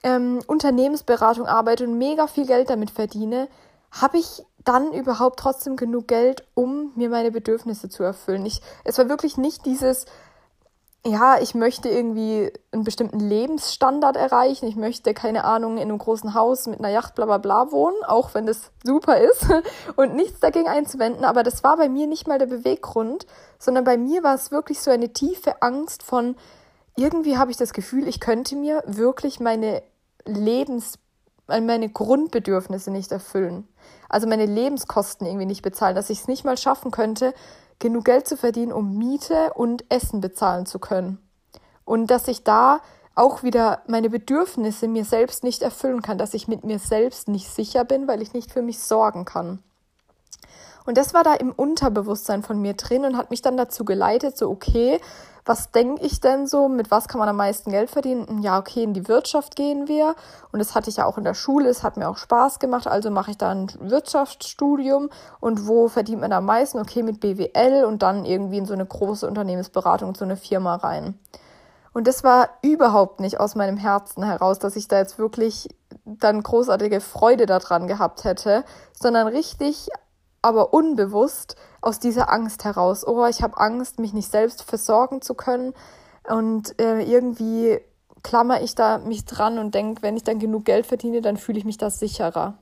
ähm, 0.03 0.41
Unternehmensberatung 0.47 1.47
arbeite 1.47 1.85
und 1.85 1.97
mega 1.97 2.27
viel 2.27 2.47
Geld 2.47 2.69
damit 2.69 2.91
verdiene, 2.91 3.49
habe 3.93 4.19
ich 4.19 4.43
dann 4.65 4.93
überhaupt 4.93 5.39
trotzdem 5.39 5.77
genug 5.77 6.09
Geld, 6.09 6.45
um 6.55 6.93
mir 6.97 7.09
meine 7.09 7.31
Bedürfnisse 7.31 7.89
zu 7.89 8.03
erfüllen. 8.03 8.47
Ich, 8.47 8.63
es 8.85 8.99
war 8.99 9.09
wirklich 9.09 9.37
nicht 9.37 9.67
dieses, 9.67 10.07
ja, 11.05 11.39
ich 11.41 11.55
möchte 11.55 11.89
irgendwie 11.89 12.53
einen 12.71 12.85
bestimmten 12.85 13.21
Lebensstandard 13.21 14.17
erreichen. 14.17 14.67
Ich 14.67 14.77
möchte, 14.77 15.15
keine 15.15 15.45
Ahnung, 15.45 15.77
in 15.77 15.83
einem 15.83 15.99
großen 15.99 16.35
Haus 16.35 16.67
mit 16.67 16.79
einer 16.79 16.91
Yacht 16.91 17.17
bla 17.17 17.27
bla 17.27 17.39
bla 17.39 17.73
wohnen, 17.73 18.03
auch 18.05 18.35
wenn 18.35 18.47
das 18.47 18.71
super 18.85 19.19
ist 19.19 19.47
und 19.97 20.15
nichts 20.15 20.41
dagegen 20.41 20.69
einzuwenden. 20.69 21.25
Aber 21.25 21.43
das 21.43 21.63
war 21.63 21.77
bei 21.77 21.89
mir 21.89 22.07
nicht 22.07 22.29
mal 22.29 22.39
der 22.39 22.47
Beweggrund, 22.47 23.27
sondern 23.59 23.85
bei 23.85 23.99
mir 23.99 24.23
war 24.23 24.35
es 24.35 24.53
wirklich 24.53 24.81
so 24.81 24.91
eine 24.91 25.13
tiefe 25.13 25.61
Angst 25.61 26.03
von, 26.03 26.37
irgendwie 26.97 27.37
habe 27.37 27.51
ich 27.51 27.57
das 27.57 27.73
Gefühl, 27.73 28.07
ich 28.07 28.21
könnte 28.21 28.55
mir 28.55 28.83
wirklich 28.87 29.41
meine 29.41 29.83
Lebens, 30.25 30.99
meine 31.47 31.89
Grundbedürfnisse 31.89 32.91
nicht 32.91 33.13
erfüllen. 33.13 33.67
Also 34.09 34.27
meine 34.27 34.47
Lebenskosten 34.47 35.27
irgendwie 35.27 35.47
nicht 35.47 35.63
bezahlen, 35.63 35.97
dass 35.97 36.11
ich 36.11 36.21
es 36.21 36.29
nicht 36.29 36.45
mal 36.45 36.57
schaffen 36.57 36.91
könnte, 36.91 37.35
genug 37.79 38.05
Geld 38.05 38.29
zu 38.29 38.37
verdienen, 38.37 38.73
um 38.73 38.97
Miete 38.97 39.53
und 39.55 39.85
Essen 39.89 40.21
bezahlen 40.21 40.67
zu 40.67 40.79
können. 40.79 41.19
Und 41.85 42.11
dass 42.11 42.29
ich 42.29 42.45
da 42.45 42.81
auch 43.15 43.43
wieder 43.43 43.83
meine 43.87 44.09
Bedürfnisse 44.09 44.89
mir 44.89 45.05
selbst 45.05 45.45
nicht 45.45 45.63
erfüllen 45.63 46.01
kann, 46.01 46.19
dass 46.19 46.35
ich 46.35 46.49
mit 46.49 46.65
mir 46.65 46.79
selbst 46.79 47.29
nicht 47.29 47.49
sicher 47.49 47.85
bin, 47.85 48.09
weil 48.09 48.23
ich 48.23 48.33
nicht 48.33 48.51
für 48.51 48.63
mich 48.63 48.79
sorgen 48.79 49.25
kann. 49.25 49.63
Und 50.85 50.99
das 50.99 51.15
war 51.15 51.25
da 51.25 51.35
im 51.35 51.53
Unterbewusstsein 51.53 52.43
von 52.43 52.61
mir 52.61 52.75
drin 52.75 53.05
und 53.05 53.17
hat 53.17 53.31
mich 53.31 53.43
dann 53.43 53.57
dazu 53.57 53.85
geleitet, 53.85 54.37
so 54.37 54.51
okay, 54.51 55.01
was 55.45 55.73
denke 55.73 56.05
ich 56.05 56.21
denn 56.21 56.47
so, 56.47 56.69
mit 56.69 56.91
was 56.93 57.09
kann 57.09 57.19
man 57.19 57.29
am 57.29 57.37
meisten 57.37 57.73
Geld 57.73 57.91
verdienen? 57.91 58.43
Ja, 58.43 58.59
okay, 58.59 58.85
in 58.85 58.95
die 58.95 59.09
Wirtschaft 59.09 59.57
gehen 59.57 59.89
wir. 59.89 60.15
Und 60.53 60.61
das 60.61 60.75
hatte 60.75 60.89
ich 60.89 60.99
ja 60.99 61.07
auch 61.07 61.19
in 61.19 61.25
der 61.25 61.35
Schule, 61.35 61.69
es 61.69 61.83
hat 61.83 61.97
mir 61.97 62.09
auch 62.09 62.17
Spaß 62.17 62.61
gemacht, 62.61 62.87
also 62.87 63.11
mache 63.11 63.33
ich 63.33 63.39
da 63.39 63.51
ein 63.51 63.69
Wirtschaftsstudium. 63.81 65.11
Und 65.41 65.67
wo 65.67 65.89
verdient 65.89 66.21
man 66.21 66.33
am 66.33 66.47
meisten? 66.47 66.79
Okay, 66.79 67.03
mit 67.03 67.19
BWL 67.21 67.85
und 67.85 68.03
dann 68.03 68.25
irgendwie 68.25 68.59
in 68.59 68.67
so 68.67 68.75
eine 68.75 68.87
große 68.87 69.27
Unternehmensberatung, 69.27 70.15
so 70.15 70.25
eine 70.25 70.37
Firma 70.37 70.77
rein. 70.77 71.19
Und 71.93 72.07
das 72.07 72.23
war 72.23 72.49
überhaupt 72.63 73.21
nicht 73.21 73.41
aus 73.41 73.55
meinem 73.55 73.77
Herzen 73.77 74.23
heraus, 74.23 74.61
dass 74.61 74.77
ich 74.77 74.89
da 74.89 74.99
jetzt 74.99 75.19
wirklich 75.19 75.69
dann 76.05 76.43
großartige 76.43 77.01
Freude 77.01 77.47
daran 77.47 77.87
gehabt 77.89 78.25
hätte, 78.25 78.65
sondern 78.93 79.27
richtig 79.27 79.89
aber 80.43 80.75
unbewusst 80.75 81.57
aus 81.81 81.99
dieser 81.99 82.31
Angst 82.31 82.65
heraus. 82.65 83.07
Oh, 83.07 83.25
ich 83.27 83.43
habe 83.43 83.59
Angst, 83.59 83.99
mich 83.99 84.13
nicht 84.13 84.31
selbst 84.31 84.63
versorgen 84.63 85.23
zu 85.23 85.35
können. 85.35 85.73
Und 86.29 86.79
äh, 86.81 87.01
irgendwie 87.01 87.81
klammer 88.23 88.61
ich 88.61 88.75
da 88.75 88.99
mich 88.99 89.25
dran 89.25 89.59
und 89.59 89.75
denke, 89.75 90.03
wenn 90.03 90.17
ich 90.17 90.25
dann 90.25 90.39
genug 90.39 90.65
Geld 90.65 90.87
verdiene, 90.87 91.21
dann 91.21 91.37
fühle 91.37 91.59
ich 91.59 91.65
mich 91.65 91.79
da 91.79 91.91
sicherer. 91.91 92.55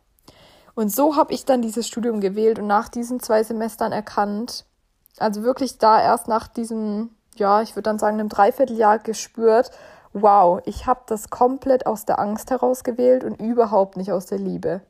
Und 0.74 0.90
so 0.90 1.16
habe 1.16 1.32
ich 1.32 1.44
dann 1.44 1.62
dieses 1.62 1.86
Studium 1.86 2.20
gewählt 2.20 2.58
und 2.58 2.66
nach 2.66 2.88
diesen 2.88 3.20
zwei 3.20 3.42
Semestern 3.42 3.92
erkannt, 3.92 4.64
also 5.18 5.42
wirklich 5.42 5.78
da 5.78 6.00
erst 6.00 6.28
nach 6.28 6.48
diesem, 6.48 7.10
ja, 7.36 7.60
ich 7.60 7.76
würde 7.76 7.82
dann 7.82 7.98
sagen, 7.98 8.18
einem 8.18 8.28
Dreivierteljahr 8.28 8.98
gespürt, 8.98 9.70
wow, 10.12 10.60
ich 10.64 10.86
habe 10.86 11.00
das 11.06 11.30
komplett 11.30 11.86
aus 11.86 12.04
der 12.04 12.18
Angst 12.18 12.50
heraus 12.50 12.84
gewählt 12.84 13.24
und 13.24 13.40
überhaupt 13.40 13.96
nicht 13.96 14.12
aus 14.12 14.26
der 14.26 14.38
Liebe. 14.38 14.80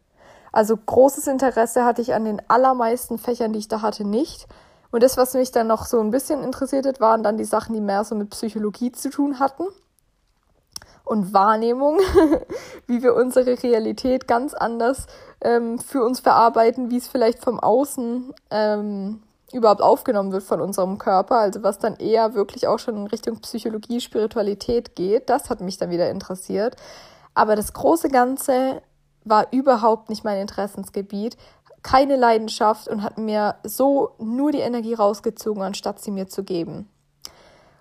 Also 0.52 0.76
großes 0.76 1.26
Interesse 1.26 1.84
hatte 1.84 2.02
ich 2.02 2.14
an 2.14 2.24
den 2.24 2.42
allermeisten 2.48 3.18
Fächern, 3.18 3.52
die 3.52 3.60
ich 3.60 3.68
da 3.68 3.82
hatte, 3.82 4.04
nicht. 4.04 4.46
Und 4.90 5.02
das, 5.02 5.16
was 5.16 5.34
mich 5.34 5.52
dann 5.52 5.68
noch 5.68 5.86
so 5.86 6.00
ein 6.00 6.10
bisschen 6.10 6.42
interessiert 6.42 6.86
hat, 6.86 7.00
waren 7.00 7.22
dann 7.22 7.36
die 7.36 7.44
Sachen, 7.44 7.74
die 7.74 7.80
mehr 7.80 8.04
so 8.04 8.14
mit 8.14 8.30
Psychologie 8.30 8.92
zu 8.92 9.10
tun 9.10 9.38
hatten. 9.38 9.64
Und 11.04 11.32
Wahrnehmung, 11.32 11.98
wie 12.86 13.02
wir 13.02 13.14
unsere 13.14 13.62
Realität 13.62 14.28
ganz 14.28 14.54
anders 14.54 15.06
ähm, 15.40 15.78
für 15.78 16.04
uns 16.04 16.20
verarbeiten, 16.20 16.90
wie 16.90 16.98
es 16.98 17.08
vielleicht 17.08 17.42
vom 17.42 17.58
Außen 17.58 18.32
ähm, 18.50 19.22
überhaupt 19.52 19.82
aufgenommen 19.82 20.32
wird 20.32 20.44
von 20.44 20.60
unserem 20.60 20.98
Körper. 20.98 21.38
Also 21.38 21.62
was 21.62 21.78
dann 21.78 21.96
eher 21.96 22.34
wirklich 22.34 22.66
auch 22.68 22.78
schon 22.78 22.96
in 22.96 23.06
Richtung 23.06 23.40
Psychologie, 23.40 24.00
Spiritualität 24.00 24.94
geht. 24.94 25.28
Das 25.28 25.50
hat 25.50 25.60
mich 25.60 25.78
dann 25.78 25.90
wieder 25.90 26.10
interessiert. 26.10 26.76
Aber 27.34 27.56
das 27.56 27.72
große 27.72 28.08
Ganze 28.08 28.82
war 29.24 29.52
überhaupt 29.52 30.08
nicht 30.08 30.24
mein 30.24 30.40
Interessensgebiet, 30.40 31.36
keine 31.82 32.16
Leidenschaft 32.16 32.88
und 32.88 33.02
hat 33.02 33.18
mir 33.18 33.56
so 33.64 34.10
nur 34.18 34.52
die 34.52 34.58
Energie 34.58 34.94
rausgezogen, 34.94 35.62
anstatt 35.62 36.00
sie 36.00 36.10
mir 36.10 36.28
zu 36.28 36.44
geben. 36.44 36.88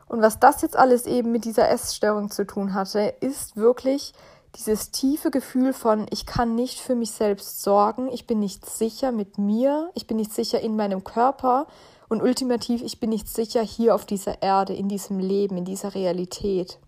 Und 0.08 0.22
was 0.22 0.40
das 0.40 0.62
jetzt 0.62 0.76
alles 0.76 1.06
eben 1.06 1.32
mit 1.32 1.46
dieser 1.46 1.70
Essstörung 1.70 2.32
zu 2.32 2.46
tun 2.46 2.74
hatte, 2.74 3.14
ist 3.20 3.56
wirklich 3.56 4.14
dieses 4.56 4.90
tiefe 4.90 5.30
Gefühl 5.30 5.74
von, 5.74 6.08
ich 6.10 6.26
kann 6.26 6.56
nicht 6.56 6.80
für 6.80 6.96
mich 6.96 7.12
selbst 7.12 7.62
sorgen, 7.62 8.10
ich 8.12 8.26
bin 8.26 8.40
nicht 8.40 8.66
sicher 8.66 9.12
mit 9.12 9.38
mir, 9.38 9.92
ich 9.94 10.08
bin 10.08 10.18
nicht 10.18 10.34
sicher 10.34 10.60
in 10.60 10.76
meinem 10.76 11.04
Körper 11.04 11.68
und 12.08 12.24
ultimativ, 12.24 12.82
ich 12.82 13.00
bin 13.00 13.12
nicht 13.12 13.28
sicher 13.28 13.62
hier 13.62 13.94
auf 13.94 14.06
dieser 14.06 14.42
Erde, 14.42 14.74
in 14.74 14.90
diesem 14.90 15.20
Leben, 15.20 15.58
in 15.58 15.66
dieser 15.66 15.94
Realität. 15.94 16.80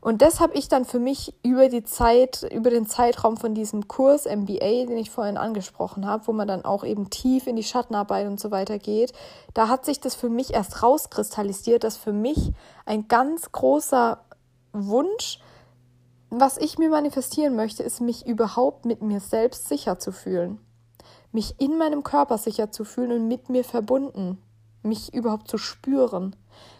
Und 0.00 0.22
das 0.22 0.40
habe 0.40 0.54
ich 0.54 0.68
dann 0.68 0.84
für 0.84 0.98
mich 0.98 1.34
über 1.42 1.68
die 1.68 1.82
Zeit, 1.82 2.46
über 2.52 2.70
den 2.70 2.86
Zeitraum 2.86 3.36
von 3.36 3.54
diesem 3.54 3.88
Kurs 3.88 4.26
MBA, 4.26 4.86
den 4.86 4.96
ich 4.96 5.10
vorhin 5.10 5.36
angesprochen 5.36 6.06
habe, 6.06 6.26
wo 6.26 6.32
man 6.32 6.46
dann 6.46 6.64
auch 6.64 6.84
eben 6.84 7.10
tief 7.10 7.46
in 7.46 7.56
die 7.56 7.64
Schattenarbeit 7.64 8.26
und 8.26 8.38
so 8.38 8.50
weiter 8.50 8.78
geht, 8.78 9.12
da 9.54 9.68
hat 9.68 9.84
sich 9.84 10.00
das 10.00 10.14
für 10.14 10.28
mich 10.28 10.54
erst 10.54 10.82
rauskristallisiert, 10.82 11.84
dass 11.84 11.96
für 11.96 12.12
mich 12.12 12.52
ein 12.86 13.08
ganz 13.08 13.50
großer 13.50 14.20
Wunsch, 14.72 15.40
was 16.30 16.58
ich 16.58 16.78
mir 16.78 16.90
manifestieren 16.90 17.56
möchte, 17.56 17.82
ist, 17.82 18.00
mich 18.00 18.26
überhaupt 18.26 18.84
mit 18.84 19.02
mir 19.02 19.20
selbst 19.20 19.68
sicher 19.68 19.98
zu 19.98 20.12
fühlen. 20.12 20.60
Mich 21.32 21.60
in 21.60 21.76
meinem 21.76 22.02
Körper 22.02 22.38
sicher 22.38 22.70
zu 22.70 22.84
fühlen 22.84 23.12
und 23.12 23.28
mit 23.28 23.48
mir 23.48 23.64
verbunden. 23.64 24.38
Mich 24.82 25.12
überhaupt 25.12 25.48
zu 25.48 25.58
spüren. 25.58 26.36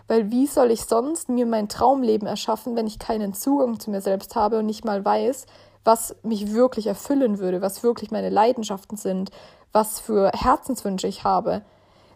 Weil 0.07 0.31
wie 0.31 0.47
soll 0.47 0.71
ich 0.71 0.85
sonst 0.85 1.29
mir 1.29 1.47
mein 1.47 1.69
Traumleben 1.69 2.27
erschaffen, 2.27 2.77
wenn 2.77 2.87
ich 2.87 2.99
keinen 2.99 3.35
Zugang 3.35 3.79
zu 3.79 3.91
mir 3.91 4.01
selbst 4.01 4.37
habe 4.37 4.59
und 4.59 4.67
nicht 4.67 4.85
mal 4.85 5.05
weiß, 5.05 5.47
was 5.85 6.17
mich 6.23 6.53
wirklich 6.53 6.87
erfüllen 6.87 7.39
würde, 7.39 7.61
was 7.61 7.83
wirklich 7.83 8.11
meine 8.11 8.31
Leidenschaften 8.31 8.97
sind, 8.97 9.31
was 9.73 10.01
für 10.01 10.31
Herzenswünsche 10.35 11.07
ich 11.07 11.25
habe. 11.25 11.63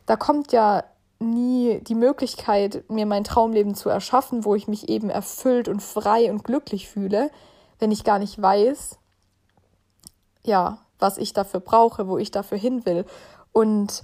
Da 0.07 0.17
kommt 0.17 0.53
ja 0.53 0.85
nie 1.21 1.81
die 1.83 1.95
Möglichkeit, 1.95 2.85
mir 2.89 3.07
mein 3.07 3.25
Traumleben 3.25 3.75
zu 3.75 3.89
erschaffen, 3.89 4.45
wo 4.45 4.55
ich 4.55 4.69
mich 4.69 4.89
eben 4.89 5.11
erfüllt 5.11 5.69
und 5.69 5.83
frei 5.83 6.31
und 6.31 6.45
glücklich 6.45 6.89
fühle, 6.89 7.31
wenn 7.79 7.93
ich 7.93 8.05
gar 8.05 8.19
nicht 8.19 8.41
weiß, 8.41 8.99
ja, 10.45 10.79
was 10.99 11.19
ich 11.19 11.33
dafür 11.33 11.61
brauche, 11.61 12.09
wo 12.09 12.19
ich 12.19 12.31
dafür 12.31 12.59
hin 12.59 12.85
will. 12.87 13.05
Und 13.53 14.03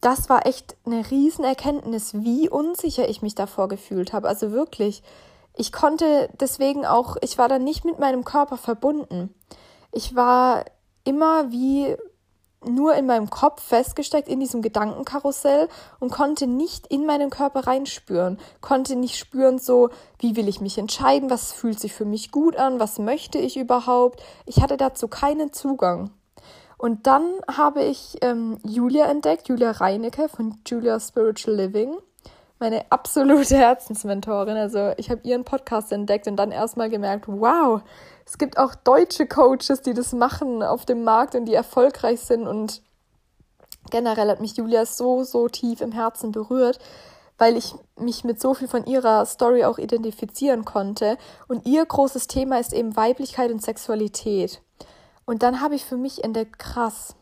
das 0.00 0.28
war 0.28 0.46
echt 0.46 0.76
eine 0.86 1.10
Riesenerkenntnis, 1.10 2.14
wie 2.14 2.48
unsicher 2.48 3.08
ich 3.08 3.22
mich 3.22 3.34
davor 3.34 3.68
gefühlt 3.68 4.12
habe. 4.12 4.28
Also 4.28 4.52
wirklich, 4.52 5.02
ich 5.56 5.72
konnte 5.72 6.28
deswegen 6.40 6.86
auch, 6.86 7.16
ich 7.20 7.36
war 7.38 7.48
dann 7.48 7.64
nicht 7.64 7.84
mit 7.84 7.98
meinem 7.98 8.24
Körper 8.24 8.56
verbunden. 8.56 9.34
Ich 9.90 10.14
war 10.14 10.64
immer 11.04 11.50
wie 11.50 11.96
nur 12.64 12.94
in 12.94 13.06
meinem 13.06 13.30
Kopf 13.30 13.62
festgesteckt 13.62 14.28
in 14.28 14.40
diesem 14.40 14.62
Gedankenkarussell 14.62 15.68
und 16.00 16.10
konnte 16.10 16.46
nicht 16.46 16.86
in 16.88 17.06
meinen 17.06 17.30
Körper 17.30 17.66
reinspüren, 17.66 18.38
konnte 18.60 18.96
nicht 18.96 19.16
spüren, 19.16 19.58
so, 19.58 19.90
wie 20.18 20.36
will 20.36 20.48
ich 20.48 20.60
mich 20.60 20.76
entscheiden, 20.76 21.30
was 21.30 21.52
fühlt 21.52 21.78
sich 21.78 21.92
für 21.92 22.04
mich 22.04 22.32
gut 22.32 22.56
an, 22.56 22.80
was 22.80 22.98
möchte 22.98 23.38
ich 23.38 23.56
überhaupt. 23.56 24.22
Ich 24.44 24.60
hatte 24.60 24.76
dazu 24.76 25.08
keinen 25.08 25.52
Zugang. 25.52 26.10
Und 26.78 27.08
dann 27.08 27.34
habe 27.50 27.82
ich 27.82 28.16
ähm, 28.22 28.58
Julia 28.64 29.06
entdeckt, 29.06 29.48
Julia 29.48 29.72
Reinecke 29.72 30.28
von 30.28 30.58
Julia 30.64 31.00
Spiritual 31.00 31.56
Living, 31.56 31.98
meine 32.60 32.90
absolute 32.90 33.56
Herzensmentorin. 33.56 34.56
Also 34.56 34.92
ich 34.96 35.10
habe 35.10 35.20
ihren 35.24 35.44
Podcast 35.44 35.90
entdeckt 35.90 36.28
und 36.28 36.36
dann 36.36 36.52
erstmal 36.52 36.88
gemerkt, 36.88 37.24
wow, 37.26 37.82
es 38.24 38.38
gibt 38.38 38.58
auch 38.58 38.76
deutsche 38.76 39.26
Coaches, 39.26 39.82
die 39.82 39.92
das 39.92 40.12
machen 40.12 40.62
auf 40.62 40.86
dem 40.86 41.02
Markt 41.02 41.34
und 41.34 41.46
die 41.46 41.54
erfolgreich 41.54 42.20
sind. 42.20 42.46
Und 42.46 42.80
generell 43.90 44.30
hat 44.30 44.40
mich 44.40 44.56
Julia 44.56 44.86
so, 44.86 45.24
so 45.24 45.48
tief 45.48 45.80
im 45.80 45.90
Herzen 45.90 46.30
berührt, 46.30 46.78
weil 47.38 47.56
ich 47.56 47.74
mich 47.96 48.22
mit 48.22 48.40
so 48.40 48.54
viel 48.54 48.68
von 48.68 48.86
ihrer 48.86 49.26
Story 49.26 49.64
auch 49.64 49.78
identifizieren 49.78 50.64
konnte. 50.64 51.18
Und 51.48 51.66
ihr 51.66 51.84
großes 51.84 52.28
Thema 52.28 52.60
ist 52.60 52.72
eben 52.72 52.94
Weiblichkeit 52.94 53.50
und 53.50 53.62
Sexualität. 53.62 54.62
Und 55.28 55.42
dann 55.42 55.60
habe 55.60 55.74
ich 55.74 55.84
für 55.84 55.98
mich 55.98 56.24
entdeckt, 56.24 56.58
krass, 56.58 57.14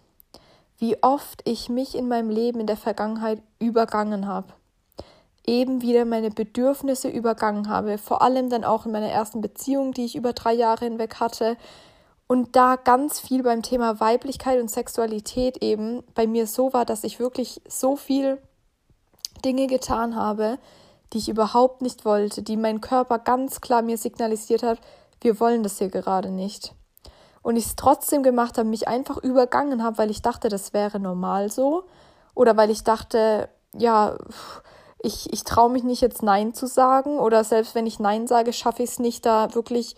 wie 0.78 1.02
oft 1.02 1.42
ich 1.44 1.68
mich 1.68 1.96
in 1.96 2.06
meinem 2.06 2.30
Leben 2.30 2.60
in 2.60 2.68
der 2.68 2.76
Vergangenheit 2.76 3.42
übergangen 3.58 4.28
habe. 4.28 4.46
Eben 5.44 5.82
wieder 5.82 6.04
meine 6.04 6.30
Bedürfnisse 6.30 7.08
übergangen 7.08 7.68
habe. 7.68 7.98
Vor 7.98 8.22
allem 8.22 8.48
dann 8.48 8.62
auch 8.62 8.86
in 8.86 8.92
meiner 8.92 9.08
ersten 9.08 9.40
Beziehung, 9.40 9.90
die 9.90 10.04
ich 10.04 10.14
über 10.14 10.34
drei 10.34 10.52
Jahre 10.52 10.84
hinweg 10.84 11.16
hatte. 11.18 11.56
Und 12.28 12.54
da 12.54 12.76
ganz 12.76 13.18
viel 13.18 13.42
beim 13.42 13.62
Thema 13.62 13.98
Weiblichkeit 13.98 14.60
und 14.60 14.70
Sexualität 14.70 15.60
eben 15.60 16.04
bei 16.14 16.28
mir 16.28 16.46
so 16.46 16.72
war, 16.72 16.84
dass 16.84 17.02
ich 17.02 17.18
wirklich 17.18 17.60
so 17.68 17.96
viel 17.96 18.40
Dinge 19.44 19.66
getan 19.66 20.14
habe, 20.14 20.60
die 21.12 21.18
ich 21.18 21.28
überhaupt 21.28 21.82
nicht 21.82 22.04
wollte, 22.04 22.44
die 22.44 22.56
mein 22.56 22.80
Körper 22.80 23.18
ganz 23.18 23.60
klar 23.60 23.82
mir 23.82 23.98
signalisiert 23.98 24.62
hat, 24.62 24.78
wir 25.20 25.40
wollen 25.40 25.64
das 25.64 25.78
hier 25.78 25.88
gerade 25.88 26.30
nicht. 26.30 26.72
Und 27.46 27.54
ich 27.54 27.66
es 27.66 27.76
trotzdem 27.76 28.24
gemacht 28.24 28.58
habe, 28.58 28.68
mich 28.68 28.88
einfach 28.88 29.18
übergangen 29.18 29.84
habe, 29.84 29.98
weil 29.98 30.10
ich 30.10 30.20
dachte, 30.20 30.48
das 30.48 30.72
wäre 30.72 30.98
normal 30.98 31.48
so. 31.48 31.84
Oder 32.34 32.56
weil 32.56 32.70
ich 32.70 32.82
dachte, 32.82 33.48
ja, 33.72 34.18
ich, 34.98 35.32
ich 35.32 35.44
traue 35.44 35.70
mich 35.70 35.84
nicht 35.84 36.00
jetzt 36.00 36.24
Nein 36.24 36.54
zu 36.54 36.66
sagen. 36.66 37.20
Oder 37.20 37.44
selbst 37.44 37.76
wenn 37.76 37.86
ich 37.86 38.00
Nein 38.00 38.26
sage, 38.26 38.52
schaffe 38.52 38.82
ich 38.82 38.90
es 38.90 38.98
nicht, 38.98 39.24
da 39.24 39.54
wirklich 39.54 39.94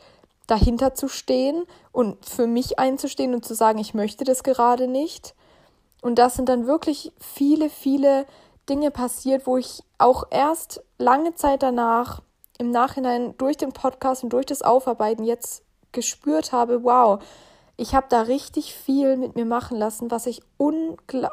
dahinter 0.46 0.92
zu 0.92 1.08
stehen 1.08 1.64
und 1.90 2.22
für 2.22 2.46
mich 2.46 2.78
einzustehen 2.78 3.32
und 3.32 3.46
zu 3.46 3.54
sagen, 3.54 3.78
ich 3.78 3.94
möchte 3.94 4.24
das 4.24 4.42
gerade 4.42 4.86
nicht. 4.86 5.34
Und 6.02 6.18
das 6.18 6.34
sind 6.34 6.50
dann 6.50 6.66
wirklich 6.66 7.14
viele, 7.18 7.70
viele 7.70 8.26
Dinge 8.68 8.90
passiert, 8.90 9.46
wo 9.46 9.56
ich 9.56 9.82
auch 9.96 10.24
erst 10.28 10.82
lange 10.98 11.34
Zeit 11.34 11.62
danach 11.62 12.20
im 12.58 12.70
Nachhinein 12.72 13.38
durch 13.38 13.56
den 13.56 13.72
Podcast 13.72 14.22
und 14.22 14.34
durch 14.34 14.44
das 14.44 14.60
Aufarbeiten 14.60 15.24
jetzt 15.24 15.62
gespürt 15.98 16.52
habe, 16.52 16.84
wow, 16.84 17.20
ich 17.76 17.94
habe 17.94 18.06
da 18.08 18.22
richtig 18.22 18.72
viel 18.72 19.16
mit 19.16 19.34
mir 19.34 19.44
machen 19.44 19.76
lassen, 19.78 20.10
was 20.10 20.26
ich 20.26 20.42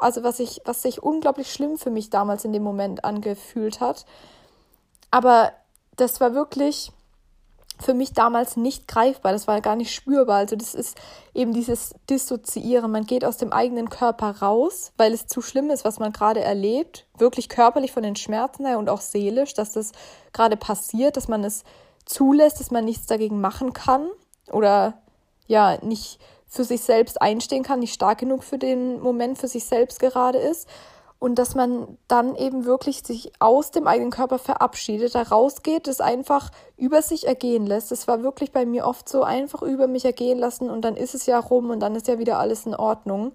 also 0.00 0.22
was 0.24 0.40
ich 0.40 0.60
was 0.64 0.82
sich 0.82 1.02
unglaublich 1.02 1.52
schlimm 1.52 1.78
für 1.78 1.90
mich 1.90 2.10
damals 2.10 2.44
in 2.44 2.52
dem 2.52 2.62
Moment 2.64 3.04
angefühlt 3.04 3.80
hat. 3.80 4.06
Aber 5.10 5.52
das 5.96 6.20
war 6.20 6.34
wirklich 6.34 6.90
für 7.78 7.94
mich 7.94 8.12
damals 8.12 8.56
nicht 8.56 8.88
greifbar, 8.88 9.32
das 9.32 9.46
war 9.46 9.60
gar 9.60 9.76
nicht 9.76 9.94
spürbar. 9.94 10.38
Also 10.38 10.56
das 10.56 10.74
ist 10.74 10.96
eben 11.34 11.52
dieses 11.52 11.94
Dissoziieren. 12.08 12.90
Man 12.90 13.06
geht 13.06 13.24
aus 13.24 13.36
dem 13.36 13.52
eigenen 13.52 13.90
Körper 13.90 14.30
raus, 14.40 14.92
weil 14.96 15.12
es 15.12 15.26
zu 15.26 15.42
schlimm 15.42 15.70
ist, 15.70 15.84
was 15.84 15.98
man 15.98 16.12
gerade 16.12 16.40
erlebt, 16.40 17.06
wirklich 17.18 17.48
körperlich 17.48 17.92
von 17.92 18.02
den 18.02 18.16
Schmerzen 18.16 18.66
her 18.66 18.78
und 18.78 18.88
auch 18.88 19.00
seelisch, 19.00 19.54
dass 19.54 19.72
das 19.72 19.92
gerade 20.32 20.56
passiert, 20.56 21.16
dass 21.16 21.28
man 21.28 21.44
es 21.44 21.64
zulässt, 22.06 22.60
dass 22.60 22.70
man 22.70 22.84
nichts 22.84 23.06
dagegen 23.06 23.40
machen 23.40 23.72
kann 23.72 24.08
oder 24.52 24.94
ja, 25.46 25.78
nicht 25.82 26.18
für 26.46 26.64
sich 26.64 26.80
selbst 26.82 27.20
einstehen 27.20 27.62
kann, 27.62 27.80
nicht 27.80 27.94
stark 27.94 28.18
genug 28.18 28.44
für 28.44 28.58
den 28.58 29.00
Moment 29.00 29.38
für 29.38 29.48
sich 29.48 29.64
selbst 29.64 30.00
gerade 30.00 30.38
ist 30.38 30.68
und 31.18 31.38
dass 31.38 31.54
man 31.54 31.96
dann 32.08 32.36
eben 32.36 32.66
wirklich 32.66 33.02
sich 33.02 33.32
aus 33.38 33.70
dem 33.70 33.86
eigenen 33.86 34.10
Körper 34.10 34.38
verabschiedet, 34.38 35.14
da 35.14 35.22
rausgeht, 35.22 35.88
es 35.88 36.00
einfach 36.00 36.50
über 36.76 37.00
sich 37.00 37.26
ergehen 37.26 37.66
lässt. 37.66 37.90
Es 37.90 38.06
war 38.06 38.22
wirklich 38.22 38.52
bei 38.52 38.66
mir 38.66 38.86
oft 38.86 39.08
so 39.08 39.22
einfach 39.22 39.62
über 39.62 39.86
mich 39.86 40.04
ergehen 40.04 40.38
lassen 40.38 40.68
und 40.68 40.82
dann 40.82 40.96
ist 40.96 41.14
es 41.14 41.24
ja 41.26 41.38
rum 41.38 41.70
und 41.70 41.80
dann 41.80 41.94
ist 41.94 42.06
ja 42.06 42.18
wieder 42.18 42.38
alles 42.38 42.66
in 42.66 42.74
Ordnung. 42.74 43.32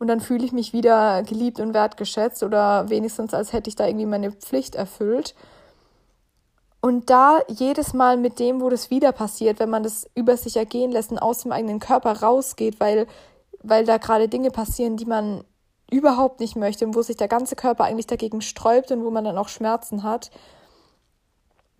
Und 0.00 0.08
dann 0.08 0.20
fühle 0.20 0.44
ich 0.44 0.50
mich 0.50 0.72
wieder 0.72 1.22
geliebt 1.22 1.60
und 1.60 1.74
wertgeschätzt 1.74 2.42
oder 2.42 2.90
wenigstens 2.90 3.34
als 3.34 3.52
hätte 3.52 3.68
ich 3.68 3.76
da 3.76 3.86
irgendwie 3.86 4.06
meine 4.06 4.32
Pflicht 4.32 4.74
erfüllt. 4.74 5.36
Und 6.84 7.10
da 7.10 7.38
jedes 7.46 7.94
Mal 7.94 8.16
mit 8.16 8.40
dem, 8.40 8.60
wo 8.60 8.68
das 8.68 8.90
wieder 8.90 9.12
passiert, 9.12 9.60
wenn 9.60 9.70
man 9.70 9.84
das 9.84 10.10
über 10.16 10.36
sich 10.36 10.56
ergehen 10.56 10.90
lässt 10.90 11.12
und 11.12 11.20
aus 11.20 11.42
dem 11.42 11.52
eigenen 11.52 11.78
Körper 11.78 12.20
rausgeht, 12.20 12.80
weil, 12.80 13.06
weil 13.62 13.84
da 13.84 13.98
gerade 13.98 14.28
Dinge 14.28 14.50
passieren, 14.50 14.96
die 14.96 15.04
man 15.04 15.44
überhaupt 15.92 16.40
nicht 16.40 16.56
möchte 16.56 16.84
und 16.84 16.96
wo 16.96 17.02
sich 17.02 17.16
der 17.16 17.28
ganze 17.28 17.54
Körper 17.54 17.84
eigentlich 17.84 18.08
dagegen 18.08 18.40
sträubt 18.40 18.90
und 18.90 19.04
wo 19.04 19.10
man 19.12 19.24
dann 19.24 19.38
auch 19.38 19.48
Schmerzen 19.48 20.02
hat, 20.02 20.32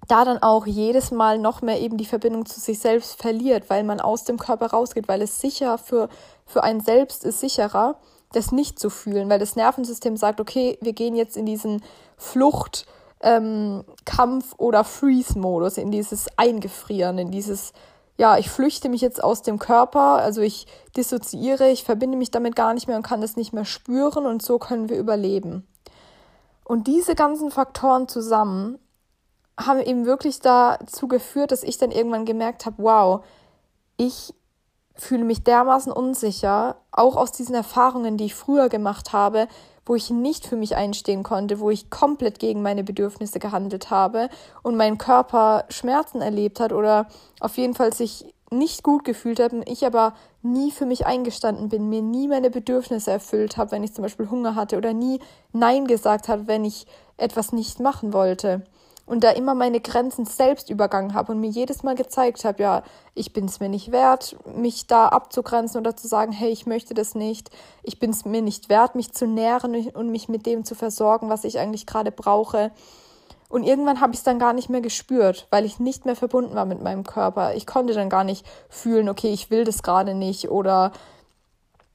da 0.06 0.24
dann 0.24 0.38
auch 0.40 0.66
jedes 0.66 1.10
Mal 1.10 1.38
noch 1.38 1.62
mehr 1.62 1.80
eben 1.80 1.96
die 1.96 2.06
Verbindung 2.06 2.46
zu 2.46 2.60
sich 2.60 2.78
selbst 2.78 3.20
verliert, 3.20 3.70
weil 3.70 3.82
man 3.82 4.00
aus 4.00 4.22
dem 4.22 4.38
Körper 4.38 4.66
rausgeht, 4.66 5.08
weil 5.08 5.22
es 5.22 5.40
sicher 5.40 5.78
für, 5.78 6.10
für 6.46 6.62
einen 6.62 6.80
selbst 6.80 7.24
ist 7.24 7.40
sicherer, 7.40 7.96
das 8.32 8.52
nicht 8.52 8.78
zu 8.78 8.88
fühlen, 8.88 9.28
weil 9.28 9.40
das 9.40 9.56
Nervensystem 9.56 10.16
sagt, 10.16 10.40
okay, 10.40 10.78
wir 10.80 10.92
gehen 10.92 11.16
jetzt 11.16 11.36
in 11.36 11.46
diesen 11.46 11.82
Flucht, 12.16 12.86
ähm, 13.22 13.84
Kampf- 14.04 14.54
oder 14.58 14.84
Freeze-Modus, 14.84 15.78
in 15.78 15.90
dieses 15.90 16.26
Eingefrieren, 16.36 17.18
in 17.18 17.30
dieses 17.30 17.72
ja, 18.18 18.36
ich 18.36 18.50
flüchte 18.50 18.88
mich 18.88 19.00
jetzt 19.00 19.24
aus 19.24 19.42
dem 19.42 19.58
Körper, 19.58 20.16
also 20.16 20.42
ich 20.42 20.66
dissoziiere, 20.96 21.70
ich 21.70 21.82
verbinde 21.84 22.18
mich 22.18 22.30
damit 22.30 22.54
gar 22.54 22.74
nicht 22.74 22.86
mehr 22.86 22.96
und 22.96 23.02
kann 23.02 23.20
das 23.20 23.36
nicht 23.36 23.52
mehr 23.52 23.64
spüren 23.64 24.26
und 24.26 24.42
so 24.42 24.58
können 24.58 24.88
wir 24.88 24.98
überleben. 24.98 25.66
Und 26.64 26.86
diese 26.86 27.14
ganzen 27.14 27.50
Faktoren 27.50 28.08
zusammen 28.08 28.78
haben 29.58 29.80
eben 29.80 30.06
wirklich 30.06 30.40
dazu 30.40 31.08
geführt, 31.08 31.52
dass 31.52 31.62
ich 31.62 31.78
dann 31.78 31.90
irgendwann 31.90 32.24
gemerkt 32.24 32.66
habe, 32.66 32.82
wow, 32.82 33.24
ich 33.96 34.34
fühle 34.94 35.24
mich 35.24 35.42
dermaßen 35.42 35.90
unsicher, 35.90 36.76
auch 36.90 37.16
aus 37.16 37.32
diesen 37.32 37.54
Erfahrungen, 37.54 38.16
die 38.16 38.26
ich 38.26 38.34
früher 38.34 38.68
gemacht 38.68 39.12
habe, 39.12 39.48
wo 39.84 39.94
ich 39.94 40.10
nicht 40.10 40.46
für 40.46 40.56
mich 40.56 40.76
einstehen 40.76 41.22
konnte, 41.22 41.60
wo 41.60 41.70
ich 41.70 41.90
komplett 41.90 42.38
gegen 42.38 42.62
meine 42.62 42.84
Bedürfnisse 42.84 43.38
gehandelt 43.38 43.90
habe 43.90 44.28
und 44.62 44.76
mein 44.76 44.98
Körper 44.98 45.64
Schmerzen 45.68 46.20
erlebt 46.20 46.60
hat 46.60 46.72
oder 46.72 47.06
auf 47.40 47.56
jeden 47.56 47.74
Fall 47.74 47.92
sich 47.92 48.32
nicht 48.50 48.82
gut 48.82 49.04
gefühlt 49.04 49.40
hat 49.40 49.52
und 49.52 49.68
ich 49.68 49.84
aber 49.86 50.14
nie 50.42 50.70
für 50.70 50.86
mich 50.86 51.06
eingestanden 51.06 51.68
bin, 51.68 51.88
mir 51.88 52.02
nie 52.02 52.28
meine 52.28 52.50
Bedürfnisse 52.50 53.10
erfüllt 53.10 53.56
habe, 53.56 53.72
wenn 53.72 53.82
ich 53.82 53.94
zum 53.94 54.02
Beispiel 54.02 54.30
Hunger 54.30 54.54
hatte 54.54 54.76
oder 54.76 54.92
nie 54.92 55.20
Nein 55.52 55.86
gesagt 55.86 56.28
habe, 56.28 56.46
wenn 56.46 56.64
ich 56.64 56.86
etwas 57.16 57.52
nicht 57.52 57.80
machen 57.80 58.12
wollte 58.12 58.62
und 59.12 59.22
da 59.24 59.30
immer 59.30 59.54
meine 59.54 59.80
Grenzen 59.80 60.24
selbst 60.24 60.70
übergangen 60.70 61.12
habe 61.12 61.32
und 61.32 61.38
mir 61.38 61.50
jedes 61.50 61.82
Mal 61.82 61.94
gezeigt 61.94 62.46
habe, 62.46 62.62
ja, 62.62 62.82
ich 63.14 63.34
bin 63.34 63.44
es 63.44 63.60
mir 63.60 63.68
nicht 63.68 63.92
wert, 63.92 64.36
mich 64.56 64.86
da 64.86 65.08
abzugrenzen 65.08 65.78
oder 65.78 65.94
zu 65.94 66.08
sagen, 66.08 66.32
hey, 66.32 66.48
ich 66.48 66.64
möchte 66.64 66.94
das 66.94 67.14
nicht, 67.14 67.50
ich 67.82 67.98
bin 67.98 68.08
es 68.08 68.24
mir 68.24 68.40
nicht 68.40 68.70
wert, 68.70 68.94
mich 68.94 69.12
zu 69.12 69.26
nähren 69.26 69.86
und 69.88 70.08
mich 70.08 70.30
mit 70.30 70.46
dem 70.46 70.64
zu 70.64 70.74
versorgen, 70.74 71.28
was 71.28 71.44
ich 71.44 71.58
eigentlich 71.58 71.84
gerade 71.84 72.10
brauche. 72.10 72.70
Und 73.50 73.64
irgendwann 73.64 74.00
habe 74.00 74.14
ich 74.14 74.20
es 74.20 74.24
dann 74.24 74.38
gar 74.38 74.54
nicht 74.54 74.70
mehr 74.70 74.80
gespürt, 74.80 75.46
weil 75.50 75.66
ich 75.66 75.78
nicht 75.78 76.06
mehr 76.06 76.16
verbunden 76.16 76.54
war 76.54 76.64
mit 76.64 76.82
meinem 76.82 77.04
Körper. 77.04 77.54
Ich 77.54 77.66
konnte 77.66 77.92
dann 77.92 78.08
gar 78.08 78.24
nicht 78.24 78.46
fühlen, 78.70 79.10
okay, 79.10 79.30
ich 79.30 79.50
will 79.50 79.64
das 79.64 79.82
gerade 79.82 80.14
nicht 80.14 80.50
oder 80.50 80.90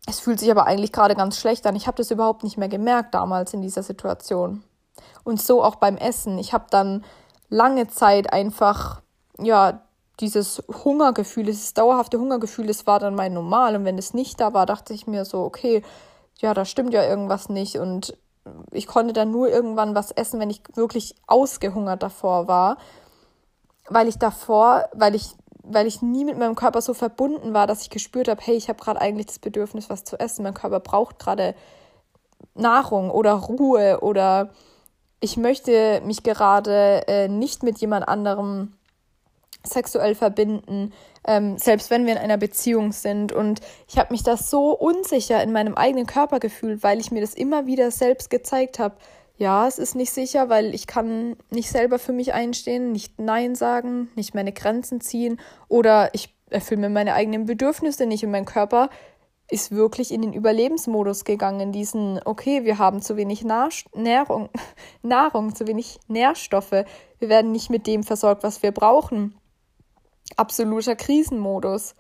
es 0.06 0.20
fühlt 0.20 0.40
sich 0.40 0.52
aber 0.52 0.68
eigentlich 0.68 0.92
gerade 0.92 1.16
ganz 1.16 1.40
schlecht 1.40 1.66
an. 1.66 1.76
Ich 1.76 1.88
habe 1.88 1.98
das 1.98 2.12
überhaupt 2.12 2.44
nicht 2.44 2.60
mehr 2.60 2.70
gemerkt 2.70 3.16
damals 3.16 3.56
in 3.56 3.64
dieser 3.64 3.82
Situation. 3.82 4.62
Und 5.24 5.42
so 5.42 5.64
auch 5.64 5.76
beim 5.76 5.98
Essen. 5.98 6.38
Ich 6.38 6.54
habe 6.54 6.66
dann 6.70 7.04
lange 7.50 7.88
Zeit 7.88 8.32
einfach, 8.34 9.02
ja, 9.40 9.82
dieses 10.20 10.64
Hungergefühl, 10.84 11.46
dieses 11.46 11.74
dauerhafte 11.74 12.20
Hungergefühl, 12.20 12.68
das 12.68 12.88
war 12.88 13.00
dann 13.00 13.16
mein 13.16 13.34
Normal. 13.34 13.76
Und 13.76 13.86
wenn 13.86 13.98
es 13.98 14.14
nicht 14.14 14.40
da 14.40 14.54
war, 14.54 14.66
dachte 14.66 14.94
ich 14.94 15.08
mir 15.08 15.26
so, 15.26 15.44
okay, 15.44 15.84
ja, 16.40 16.54
da 16.54 16.66
stimmt 16.66 16.94
ja 16.94 17.04
irgendwas 17.04 17.50
nicht. 17.50 17.78
Und 17.78 18.18
ich 18.72 18.88
konnte 18.88 19.14
dann 19.14 19.32
nur 19.32 19.50
irgendwann 19.50 19.96
was 19.96 20.12
essen, 20.12 20.40
wenn 20.40 20.50
ich 20.50 20.62
wirklich 20.76 21.16
ausgehungert 21.28 22.02
davor 22.02 22.48
war. 22.48 22.78
Weil 23.90 24.08
ich 24.08 24.18
davor, 24.18 24.90
weil 24.94 25.16
ich, 25.16 25.36
weil 25.64 25.88
ich 25.88 26.02
nie 26.02 26.26
mit 26.26 26.38
meinem 26.38 26.56
Körper 26.56 26.82
so 26.82 26.94
verbunden 26.94 27.54
war, 27.54 27.68
dass 27.68 27.82
ich 27.82 27.90
gespürt 27.90 28.28
habe, 28.28 28.42
hey, 28.44 28.56
ich 28.56 28.70
habe 28.70 28.84
gerade 28.84 29.00
eigentlich 29.00 29.28
das 29.28 29.40
Bedürfnis, 29.40 29.90
was 29.90 30.04
zu 30.04 30.20
essen. 30.20 30.44
Mein 30.44 30.54
Körper 30.54 30.80
braucht 30.80 31.20
gerade 31.20 31.56
Nahrung 32.56 33.12
oder 33.12 33.34
Ruhe 33.34 34.00
oder 34.02 34.50
ich 35.20 35.38
möchte 35.38 36.02
mich 36.06 36.24
gerade 36.24 37.08
äh, 37.08 37.28
nicht 37.28 37.64
mit 37.64 37.80
jemand 37.80 38.08
anderem 38.08 38.74
sexuell 39.64 40.16
verbinden, 40.16 40.94
ähm, 41.26 41.58
selbst 41.58 41.90
wenn 41.90 42.06
wir 42.06 42.14
in 42.14 42.20
einer 42.20 42.38
Beziehung 42.38 42.92
sind. 42.92 43.32
Und 43.32 43.60
ich 43.88 43.98
habe 43.98 44.14
mich 44.14 44.24
da 44.24 44.38
so 44.38 44.72
unsicher 44.72 45.42
in 45.44 45.52
meinem 45.52 45.76
eigenen 45.76 46.06
Körper 46.06 46.40
gefühlt, 46.40 46.84
weil 46.84 47.00
ich 47.00 47.12
mir 47.12 47.22
das 47.22 47.34
immer 47.34 47.66
wieder 47.66 47.92
selbst 47.92 48.30
gezeigt 48.30 48.80
habe. 48.80 48.96
Ja, 49.38 49.68
es 49.68 49.78
ist 49.78 49.96
nicht 49.96 50.12
sicher, 50.12 50.50
weil 50.50 50.74
ich 50.74 50.88
kann 50.88 51.36
nicht 51.52 51.70
selber 51.70 52.00
für 52.00 52.14
mich 52.14 52.34
einstehen, 52.34 52.92
nicht 52.92 53.20
Nein 53.20 53.54
sagen, 53.56 54.10
nicht 54.16 54.34
meine 54.34 54.52
Grenzen 54.52 55.00
ziehen 55.00 55.40
oder 55.68 56.10
ich 56.14 56.34
erfülle 56.50 56.82
mir 56.82 56.90
meine 56.90 57.14
eigenen 57.14 57.46
Bedürfnisse 57.46 58.06
nicht 58.08 58.24
und 58.24 58.32
mein 58.32 58.46
Körper 58.46 58.90
ist 59.50 59.72
wirklich 59.72 60.12
in 60.12 60.22
den 60.22 60.34
Überlebensmodus 60.34 61.24
gegangen, 61.24 61.72
diesen, 61.72 62.20
okay, 62.26 62.66
wir 62.66 62.78
haben 62.78 63.02
zu 63.02 63.16
wenig 63.16 63.46
Nahrung, 63.46 64.50
Nahrung, 65.02 65.56
zu 65.56 65.68
wenig 65.68 66.00
Nährstoffe, 66.08 66.72
wir 67.20 67.30
werden 67.30 67.52
nicht 67.52 67.70
mit 67.70 67.88
dem 67.88 68.04
versorgt, 68.04 68.44
was 68.44 68.62
wir 68.62 68.72
brauchen. 68.72 69.36
Absoluter 70.36 70.96
Krisenmodus. 70.96 71.96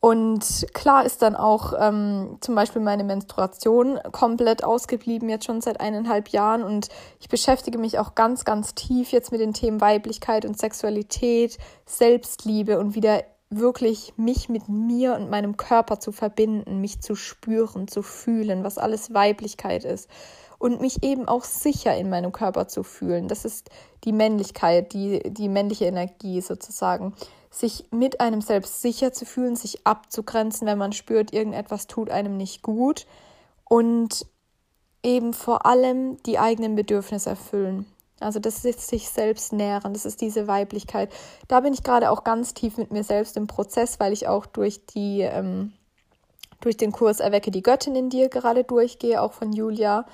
Und 0.00 0.66
klar 0.74 1.06
ist 1.06 1.22
dann 1.22 1.34
auch 1.34 1.72
ähm, 1.78 2.36
zum 2.42 2.54
Beispiel 2.54 2.82
meine 2.82 3.04
Menstruation 3.04 3.98
komplett 4.12 4.62
ausgeblieben, 4.62 5.30
jetzt 5.30 5.46
schon 5.46 5.62
seit 5.62 5.80
eineinhalb 5.80 6.28
Jahren. 6.28 6.62
Und 6.62 6.90
ich 7.20 7.30
beschäftige 7.30 7.78
mich 7.78 7.98
auch 7.98 8.14
ganz, 8.14 8.44
ganz 8.44 8.74
tief 8.74 9.12
jetzt 9.12 9.32
mit 9.32 9.40
den 9.40 9.54
Themen 9.54 9.80
Weiblichkeit 9.80 10.44
und 10.44 10.58
Sexualität, 10.58 11.56
Selbstliebe 11.86 12.78
und 12.78 12.94
wieder 12.94 13.22
wirklich 13.50 14.14
mich 14.16 14.48
mit 14.48 14.68
mir 14.68 15.14
und 15.14 15.30
meinem 15.30 15.56
Körper 15.56 16.00
zu 16.00 16.12
verbinden, 16.12 16.80
mich 16.80 17.00
zu 17.00 17.14
spüren, 17.14 17.88
zu 17.88 18.02
fühlen, 18.02 18.64
was 18.64 18.78
alles 18.78 19.14
Weiblichkeit 19.14 19.84
ist. 19.84 20.08
und 20.58 20.80
mich 20.80 21.02
eben 21.02 21.28
auch 21.28 21.44
sicher 21.44 21.94
in 21.94 22.08
meinem 22.08 22.32
Körper 22.32 22.68
zu 22.68 22.84
fühlen. 22.84 23.28
Das 23.28 23.44
ist 23.44 23.68
die 24.04 24.12
Männlichkeit, 24.12 24.94
die, 24.94 25.20
die 25.30 25.50
männliche 25.50 25.84
Energie 25.84 26.40
sozusagen. 26.40 27.12
Sich 27.50 27.84
mit 27.90 28.20
einem 28.20 28.40
selbst 28.40 28.80
sicher 28.80 29.12
zu 29.12 29.26
fühlen, 29.26 29.56
sich 29.56 29.86
abzugrenzen, 29.86 30.66
wenn 30.66 30.78
man 30.78 30.92
spürt, 30.92 31.34
irgendetwas 31.34 31.86
tut 31.86 32.08
einem 32.08 32.38
nicht 32.38 32.62
gut 32.62 33.06
und 33.64 34.26
eben 35.02 35.34
vor 35.34 35.66
allem 35.66 36.16
die 36.22 36.38
eigenen 36.38 36.76
Bedürfnisse 36.76 37.30
erfüllen. 37.30 37.84
Also 38.24 38.40
das 38.40 38.64
ist 38.64 38.86
sich 38.86 39.08
selbst 39.08 39.52
nähren, 39.52 39.92
das 39.92 40.04
ist 40.04 40.20
diese 40.20 40.46
Weiblichkeit. 40.46 41.12
Da 41.48 41.60
bin 41.60 41.72
ich 41.72 41.82
gerade 41.82 42.10
auch 42.10 42.24
ganz 42.24 42.54
tief 42.54 42.76
mit 42.78 42.90
mir 42.90 43.04
selbst 43.04 43.36
im 43.36 43.46
Prozess, 43.46 44.00
weil 44.00 44.12
ich 44.12 44.26
auch 44.26 44.46
durch 44.46 44.86
die 44.86 45.20
ähm, 45.20 45.72
durch 46.64 46.76
den 46.76 46.92
Kurs 46.92 47.20
Erwecke 47.20 47.50
die 47.50 47.62
Göttin 47.62 47.94
in 47.94 48.10
dir 48.10 48.28
gerade 48.28 48.64
durchgehe, 48.64 49.20
auch 49.20 49.32
von 49.32 49.52
Julia. 49.52 50.06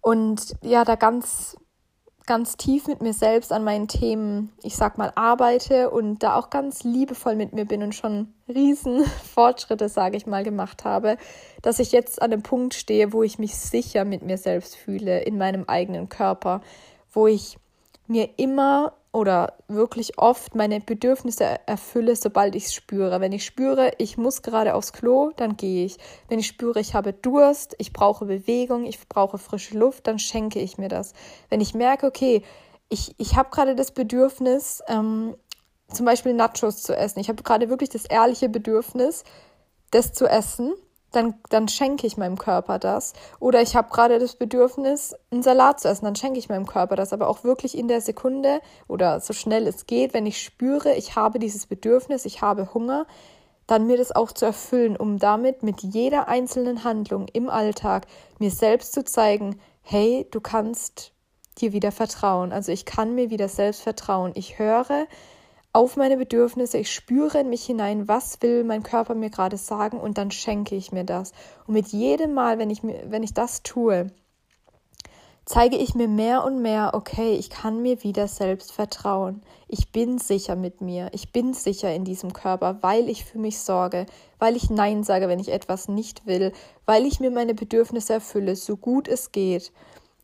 Und 0.00 0.56
ja, 0.62 0.84
da 0.84 0.96
ganz, 0.96 1.56
ganz 2.26 2.56
tief 2.56 2.86
mit 2.86 3.00
mir 3.02 3.12
selbst 3.12 3.52
an 3.52 3.64
meinen 3.64 3.88
Themen, 3.88 4.52
ich 4.62 4.76
sag 4.76 4.98
mal, 4.98 5.12
arbeite 5.14 5.90
und 5.90 6.22
da 6.22 6.36
auch 6.36 6.50
ganz 6.50 6.84
liebevoll 6.84 7.36
mit 7.36 7.52
mir 7.52 7.64
bin 7.64 7.82
und 7.82 7.94
schon 7.94 8.34
riesen 8.48 9.04
Fortschritte, 9.34 9.88
sage 9.88 10.16
ich 10.16 10.26
mal, 10.26 10.44
gemacht 10.44 10.84
habe, 10.84 11.16
dass 11.62 11.78
ich 11.78 11.92
jetzt 11.92 12.20
an 12.22 12.30
dem 12.30 12.42
Punkt 12.42 12.74
stehe, 12.74 13.12
wo 13.12 13.22
ich 13.22 13.38
mich 13.38 13.56
sicher 13.56 14.04
mit 14.04 14.22
mir 14.22 14.38
selbst 14.38 14.76
fühle 14.76 15.20
in 15.20 15.38
meinem 15.38 15.64
eigenen 15.66 16.08
Körper, 16.08 16.60
wo 17.12 17.26
ich 17.26 17.58
mir 18.06 18.38
immer 18.38 18.94
oder 19.12 19.58
wirklich 19.68 20.18
oft 20.18 20.54
meine 20.54 20.80
Bedürfnisse 20.80 21.60
erfülle, 21.66 22.16
sobald 22.16 22.54
ich 22.54 22.64
es 22.64 22.74
spüre. 22.74 23.20
Wenn 23.20 23.32
ich 23.32 23.44
spüre, 23.44 23.92
ich 23.98 24.16
muss 24.16 24.40
gerade 24.40 24.74
aufs 24.74 24.94
Klo, 24.94 25.32
dann 25.36 25.56
gehe 25.58 25.84
ich. 25.84 25.98
Wenn 26.28 26.38
ich 26.38 26.46
spüre, 26.46 26.80
ich 26.80 26.94
habe 26.94 27.12
Durst, 27.12 27.74
ich 27.78 27.92
brauche 27.92 28.24
Bewegung, 28.24 28.84
ich 28.84 29.06
brauche 29.08 29.36
frische 29.36 29.78
Luft, 29.78 30.06
dann 30.06 30.18
schenke 30.18 30.60
ich 30.60 30.78
mir 30.78 30.88
das. 30.88 31.12
Wenn 31.50 31.60
ich 31.60 31.74
merke, 31.74 32.06
okay, 32.06 32.42
ich, 32.88 33.14
ich 33.18 33.36
habe 33.36 33.50
gerade 33.50 33.74
das 33.74 33.92
Bedürfnis, 33.92 34.82
ähm, 34.88 35.34
zum 35.92 36.06
Beispiel 36.06 36.32
Nachos 36.32 36.82
zu 36.82 36.96
essen. 36.96 37.20
Ich 37.20 37.28
habe 37.28 37.42
gerade 37.42 37.68
wirklich 37.68 37.90
das 37.90 38.06
ehrliche 38.06 38.48
Bedürfnis, 38.48 39.24
das 39.90 40.14
zu 40.14 40.26
essen 40.26 40.72
dann, 41.12 41.34
dann 41.50 41.68
schenke 41.68 42.06
ich 42.06 42.16
meinem 42.16 42.38
Körper 42.38 42.78
das. 42.78 43.12
Oder 43.38 43.62
ich 43.62 43.76
habe 43.76 43.90
gerade 43.90 44.18
das 44.18 44.34
Bedürfnis, 44.34 45.14
einen 45.30 45.42
Salat 45.42 45.80
zu 45.80 45.88
essen, 45.88 46.04
dann 46.04 46.16
schenke 46.16 46.38
ich 46.38 46.48
meinem 46.48 46.66
Körper 46.66 46.96
das. 46.96 47.12
Aber 47.12 47.28
auch 47.28 47.44
wirklich 47.44 47.76
in 47.76 47.88
der 47.88 48.00
Sekunde 48.00 48.60
oder 48.88 49.20
so 49.20 49.32
schnell 49.32 49.66
es 49.66 49.86
geht, 49.86 50.14
wenn 50.14 50.26
ich 50.26 50.42
spüre, 50.42 50.94
ich 50.94 51.14
habe 51.14 51.38
dieses 51.38 51.66
Bedürfnis, 51.66 52.24
ich 52.24 52.42
habe 52.42 52.74
Hunger, 52.74 53.06
dann 53.66 53.86
mir 53.86 53.96
das 53.96 54.14
auch 54.14 54.32
zu 54.32 54.44
erfüllen, 54.44 54.96
um 54.96 55.18
damit 55.18 55.62
mit 55.62 55.82
jeder 55.82 56.28
einzelnen 56.28 56.84
Handlung 56.84 57.28
im 57.32 57.48
Alltag 57.48 58.06
mir 58.38 58.50
selbst 58.50 58.92
zu 58.92 59.04
zeigen, 59.04 59.60
hey, 59.82 60.26
du 60.30 60.40
kannst 60.40 61.12
dir 61.58 61.72
wieder 61.72 61.92
vertrauen. 61.92 62.52
Also 62.52 62.72
ich 62.72 62.84
kann 62.84 63.14
mir 63.14 63.30
wieder 63.30 63.48
selbst 63.48 63.82
vertrauen. 63.82 64.32
Ich 64.34 64.58
höre, 64.58 65.06
auf 65.72 65.96
meine 65.96 66.18
Bedürfnisse, 66.18 66.78
ich 66.78 66.92
spüre 66.92 67.40
in 67.40 67.48
mich 67.48 67.64
hinein, 67.64 68.06
was 68.06 68.42
will 68.42 68.62
mein 68.62 68.82
Körper 68.82 69.14
mir 69.14 69.30
gerade 69.30 69.56
sagen 69.56 69.98
und 69.98 70.18
dann 70.18 70.30
schenke 70.30 70.74
ich 70.74 70.92
mir 70.92 71.04
das. 71.04 71.32
Und 71.66 71.74
mit 71.74 71.88
jedem 71.88 72.34
Mal, 72.34 72.58
wenn 72.58 72.68
ich, 72.68 72.82
wenn 72.82 73.22
ich 73.22 73.32
das 73.32 73.62
tue, 73.62 74.10
zeige 75.46 75.76
ich 75.76 75.94
mir 75.94 76.08
mehr 76.08 76.44
und 76.44 76.60
mehr, 76.60 76.90
okay, 76.92 77.34
ich 77.34 77.48
kann 77.48 77.80
mir 77.80 78.02
wieder 78.02 78.28
selbst 78.28 78.72
vertrauen. 78.72 79.42
Ich 79.66 79.90
bin 79.92 80.18
sicher 80.18 80.56
mit 80.56 80.82
mir. 80.82 81.08
Ich 81.12 81.32
bin 81.32 81.54
sicher 81.54 81.92
in 81.94 82.04
diesem 82.04 82.34
Körper, 82.34 82.78
weil 82.82 83.08
ich 83.08 83.24
für 83.24 83.38
mich 83.38 83.58
sorge, 83.58 84.06
weil 84.38 84.56
ich 84.56 84.68
Nein 84.68 85.04
sage, 85.04 85.28
wenn 85.28 85.40
ich 85.40 85.50
etwas 85.50 85.88
nicht 85.88 86.26
will, 86.26 86.52
weil 86.84 87.06
ich 87.06 87.18
mir 87.18 87.30
meine 87.30 87.54
Bedürfnisse 87.54 88.14
erfülle, 88.14 88.56
so 88.56 88.76
gut 88.76 89.08
es 89.08 89.32
geht. 89.32 89.72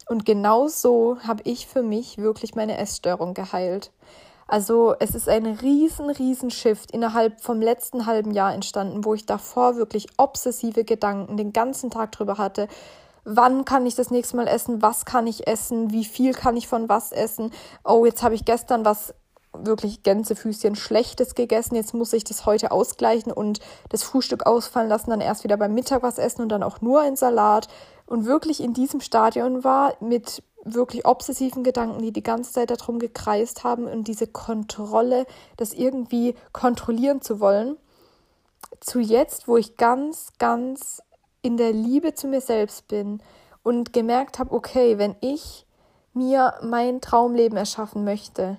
Und 0.09 0.25
genau 0.25 0.69
so 0.69 1.19
habe 1.21 1.43
ich 1.45 1.67
für 1.67 1.83
mich 1.83 2.19
wirklich 2.19 2.55
meine 2.55 2.79
Essstörung 2.79 3.35
geheilt. 3.35 3.93
Also 4.49 4.95
es 4.99 5.15
ist 5.15 5.29
ein 5.29 5.45
riesen, 5.45 6.09
riesen 6.09 6.51
Shift 6.51 6.91
innerhalb 6.91 7.43
vom 7.43 7.61
letzten 7.61 8.07
halben 8.07 8.33
Jahr 8.33 8.55
entstanden, 8.55 9.05
wo 9.05 9.13
ich 9.13 9.27
davor 9.27 9.77
wirklich 9.77 10.07
obsessive 10.17 10.85
Gedanken 10.85 11.37
den 11.37 11.53
ganzen 11.53 11.91
Tag 11.91 12.13
drüber 12.13 12.39
hatte. 12.39 12.67
Wann 13.25 13.67
kann 13.67 13.85
ich 13.85 13.95
das 13.95 14.11
nächste 14.11 14.37
Mal 14.37 14.49
essen? 14.49 14.81
Was 14.81 15.05
kann 15.05 15.27
ich 15.27 15.47
essen? 15.47 15.93
Wie 15.93 16.07
viel 16.07 16.33
kann 16.33 16.57
ich 16.57 16.67
von 16.67 16.89
was 16.89 17.13
essen? 17.13 17.53
Oh, 17.85 18.07
jetzt 18.07 18.23
habe 18.23 18.35
ich 18.35 18.47
gestern 18.47 18.87
was 18.87 19.15
wirklich 19.53 20.03
Gänsefüßchen 20.03 20.77
Schlechtes 20.77 21.35
gegessen. 21.35 21.75
Jetzt 21.75 21.93
muss 21.93 22.15
ich 22.15 22.25
das 22.25 22.47
heute 22.47 22.71
ausgleichen 22.71 23.33
und 23.33 23.61
das 23.91 24.03
Frühstück 24.03 24.47
ausfallen 24.47 24.89
lassen, 24.89 25.11
dann 25.11 25.21
erst 25.21 25.45
wieder 25.45 25.59
beim 25.59 25.75
Mittag 25.75 26.03
was 26.03 26.17
essen 26.17 26.41
und 26.41 26.49
dann 26.49 26.63
auch 26.63 26.81
nur 26.81 27.03
ein 27.03 27.17
Salat. 27.17 27.69
Und 28.07 28.25
wirklich 28.25 28.63
in 28.63 28.73
diesem 28.73 29.03
Stadion 29.03 29.63
war 29.63 29.93
mit 30.01 30.43
wirklich 30.75 31.07
obsessiven 31.07 31.65
Gedanken, 31.65 32.03
die 32.03 32.13
die 32.13 32.23
ganze 32.23 32.53
Zeit 32.53 32.71
darum 32.71 32.99
gekreist 32.99 33.65
haben 33.65 33.87
und 33.87 34.09
diese 34.09 34.27
Kontrolle, 34.27 35.27
das 35.57 35.73
irgendwie 35.73 36.35
kontrollieren 36.53 37.21
zu 37.23 37.41
wollen, 37.41 37.77
zu 38.81 39.01
jetzt, 39.01 39.49
wo 39.49 39.57
ich 39.57 39.77
ganz, 39.77 40.33
ganz 40.39 41.03
in 41.43 41.57
der 41.57 41.73
Liebe 41.73 42.15
zu 42.15 42.27
mir 42.27 42.41
selbst 42.41 42.89
bin 42.89 43.23
und 43.63 43.93
gemerkt 43.93 44.39
habe, 44.39 44.55
okay, 44.55 44.99
wenn 44.99 45.17
ich 45.21 45.67
mir 46.13 46.55
mein 46.63 47.01
Traumleben 47.01 47.57
erschaffen 47.57 48.05
möchte, 48.05 48.59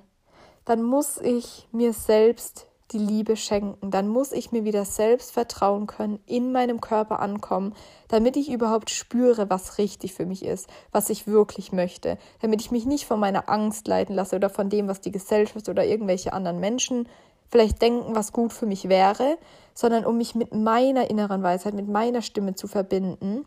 dann 0.66 0.84
muss 0.84 1.18
ich 1.18 1.68
mir 1.72 1.94
selbst 1.94 2.69
die 2.92 2.98
Liebe 3.00 3.36
schenken. 3.36 3.92
Dann 3.92 4.08
muss 4.08 4.32
ich 4.32 4.52
mir 4.52 4.64
wieder 4.64 4.86
selbst 4.86 5.32
vertrauen 5.32 5.88
können, 5.88 6.20
in 6.26 6.52
meinem 6.52 6.82
Körper 6.82 7.20
ankommen, 7.20 7.74
damit 8.08 8.38
ich 8.38 8.52
überhaupt 8.52 8.90
spüre, 8.90 9.50
was 9.50 9.78
richtig 9.78 10.14
für 10.14 10.26
mich 10.26 10.44
ist, 10.44 10.68
was 10.92 11.10
ich 11.10 11.28
wirklich 11.28 11.72
möchte, 11.72 12.18
damit 12.42 12.62
ich 12.62 12.72
mich 12.72 12.86
nicht 12.86 13.06
von 13.06 13.20
meiner 13.20 13.50
Angst 13.50 13.88
leiten 13.88 14.16
lasse 14.16 14.36
oder 14.36 14.50
von 14.50 14.70
dem, 14.70 14.88
was 14.88 15.02
die 15.02 15.12
Gesellschaft 15.12 15.70
oder 15.70 15.86
irgendwelche 15.86 16.34
anderen 16.34 16.60
Menschen 16.60 17.08
vielleicht 17.50 17.82
denken, 17.82 18.16
was 18.16 18.32
gut 18.32 18.54
für 18.54 18.66
mich 18.66 18.90
wäre, 18.90 19.38
sondern 19.74 20.06
um 20.06 20.18
mich 20.18 20.36
mit 20.36 20.54
meiner 20.54 21.10
inneren 21.10 21.44
Weisheit, 21.44 21.74
mit 21.74 21.88
meiner 21.88 22.22
Stimme 22.22 22.56
zu 22.56 22.68
verbinden 22.68 23.46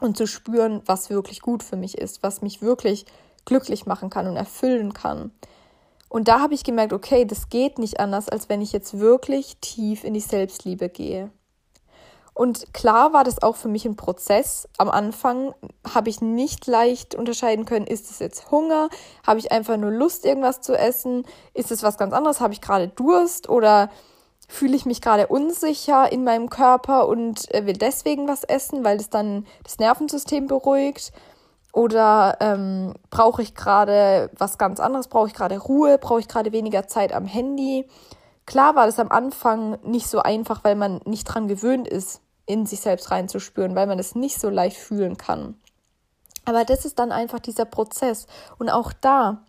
und 0.00 0.16
zu 0.16 0.26
spüren, 0.26 0.82
was 0.86 1.10
wirklich 1.10 1.40
gut 1.40 1.62
für 1.62 1.76
mich 1.76 1.98
ist, 1.98 2.22
was 2.22 2.42
mich 2.42 2.62
wirklich 2.62 3.06
glücklich 3.44 3.86
machen 3.86 4.10
kann 4.10 4.26
und 4.26 4.36
erfüllen 4.36 4.92
kann. 4.94 5.30
Und 6.14 6.28
da 6.28 6.38
habe 6.38 6.54
ich 6.54 6.62
gemerkt, 6.62 6.92
okay, 6.92 7.24
das 7.24 7.48
geht 7.48 7.80
nicht 7.80 7.98
anders, 7.98 8.28
als 8.28 8.48
wenn 8.48 8.62
ich 8.62 8.70
jetzt 8.70 9.00
wirklich 9.00 9.56
tief 9.56 10.04
in 10.04 10.14
die 10.14 10.20
Selbstliebe 10.20 10.88
gehe. 10.88 11.32
Und 12.32 12.72
klar 12.72 13.12
war 13.12 13.24
das 13.24 13.42
auch 13.42 13.56
für 13.56 13.66
mich 13.66 13.84
ein 13.84 13.96
Prozess. 13.96 14.68
Am 14.78 14.88
Anfang 14.90 15.56
habe 15.92 16.10
ich 16.10 16.20
nicht 16.20 16.68
leicht 16.68 17.16
unterscheiden 17.16 17.64
können, 17.64 17.88
ist 17.88 18.12
es 18.12 18.20
jetzt 18.20 18.52
Hunger? 18.52 18.90
Habe 19.26 19.40
ich 19.40 19.50
einfach 19.50 19.76
nur 19.76 19.90
Lust, 19.90 20.24
irgendwas 20.24 20.60
zu 20.60 20.78
essen? 20.78 21.26
Ist 21.52 21.72
es 21.72 21.82
was 21.82 21.98
ganz 21.98 22.12
anderes? 22.12 22.40
Habe 22.40 22.52
ich 22.52 22.60
gerade 22.60 22.86
Durst? 22.86 23.48
Oder 23.48 23.90
fühle 24.46 24.76
ich 24.76 24.86
mich 24.86 25.00
gerade 25.00 25.26
unsicher 25.26 26.12
in 26.12 26.22
meinem 26.22 26.48
Körper 26.48 27.08
und 27.08 27.52
äh, 27.52 27.66
will 27.66 27.76
deswegen 27.76 28.28
was 28.28 28.44
essen, 28.44 28.84
weil 28.84 28.98
es 28.98 29.10
dann 29.10 29.48
das 29.64 29.78
Nervensystem 29.78 30.46
beruhigt? 30.46 31.12
Oder 31.74 32.36
ähm, 32.38 32.94
brauche 33.10 33.42
ich 33.42 33.56
gerade 33.56 34.30
was 34.38 34.58
ganz 34.58 34.78
anderes? 34.78 35.08
Brauche 35.08 35.26
ich 35.26 35.34
gerade 35.34 35.58
Ruhe? 35.58 35.98
Brauche 35.98 36.20
ich 36.20 36.28
gerade 36.28 36.52
weniger 36.52 36.86
Zeit 36.86 37.12
am 37.12 37.26
Handy? 37.26 37.88
Klar 38.46 38.76
war 38.76 38.86
das 38.86 39.00
am 39.00 39.10
Anfang 39.10 39.80
nicht 39.82 40.06
so 40.06 40.20
einfach, 40.20 40.62
weil 40.62 40.76
man 40.76 41.00
nicht 41.04 41.24
dran 41.24 41.48
gewöhnt 41.48 41.88
ist, 41.88 42.20
in 42.46 42.64
sich 42.64 42.80
selbst 42.80 43.10
reinzuspüren, 43.10 43.74
weil 43.74 43.88
man 43.88 43.98
es 43.98 44.14
nicht 44.14 44.40
so 44.40 44.50
leicht 44.50 44.76
fühlen 44.76 45.16
kann. 45.16 45.56
Aber 46.44 46.64
das 46.64 46.84
ist 46.84 47.00
dann 47.00 47.10
einfach 47.10 47.40
dieser 47.40 47.64
Prozess. 47.64 48.28
Und 48.56 48.70
auch 48.70 48.92
da 48.92 49.42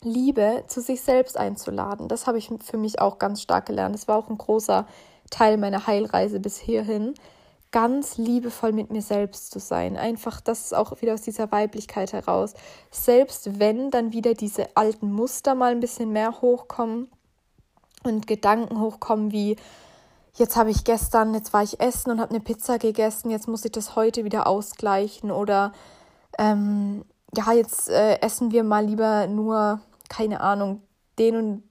Liebe 0.00 0.64
zu 0.66 0.80
sich 0.80 1.02
selbst 1.02 1.36
einzuladen, 1.36 2.08
das 2.08 2.26
habe 2.26 2.38
ich 2.38 2.50
für 2.64 2.78
mich 2.78 3.02
auch 3.02 3.18
ganz 3.18 3.42
stark 3.42 3.66
gelernt. 3.66 3.94
Das 3.94 4.08
war 4.08 4.16
auch 4.16 4.30
ein 4.30 4.38
großer 4.38 4.86
Teil 5.28 5.58
meiner 5.58 5.86
Heilreise 5.86 6.40
bis 6.40 6.56
hierhin, 6.56 7.12
ganz 7.70 8.16
liebevoll 8.16 8.72
mit 8.72 8.90
mir 8.90 9.02
selbst 9.02 9.50
zu 9.50 9.58
sein. 9.58 9.96
Einfach 9.96 10.40
das 10.40 10.66
ist 10.66 10.74
auch 10.74 11.00
wieder 11.00 11.14
aus 11.14 11.22
dieser 11.22 11.52
Weiblichkeit 11.52 12.12
heraus. 12.12 12.54
Selbst 12.90 13.58
wenn 13.58 13.90
dann 13.90 14.12
wieder 14.12 14.34
diese 14.34 14.76
alten 14.76 15.12
Muster 15.12 15.54
mal 15.54 15.72
ein 15.72 15.80
bisschen 15.80 16.12
mehr 16.12 16.40
hochkommen 16.40 17.08
und 18.04 18.26
Gedanken 18.26 18.80
hochkommen 18.80 19.32
wie, 19.32 19.56
jetzt 20.34 20.56
habe 20.56 20.70
ich 20.70 20.84
gestern, 20.84 21.34
jetzt 21.34 21.52
war 21.52 21.62
ich 21.62 21.80
essen 21.80 22.10
und 22.10 22.20
habe 22.20 22.30
eine 22.30 22.40
Pizza 22.40 22.78
gegessen, 22.78 23.30
jetzt 23.30 23.48
muss 23.48 23.64
ich 23.64 23.72
das 23.72 23.96
heute 23.96 24.24
wieder 24.24 24.46
ausgleichen 24.46 25.30
oder 25.30 25.72
ähm, 26.38 27.04
ja, 27.36 27.52
jetzt 27.52 27.90
äh, 27.90 28.20
essen 28.20 28.52
wir 28.52 28.64
mal 28.64 28.86
lieber 28.86 29.26
nur, 29.26 29.80
keine 30.08 30.40
Ahnung, 30.40 30.82
den 31.18 31.36
und 31.36 31.67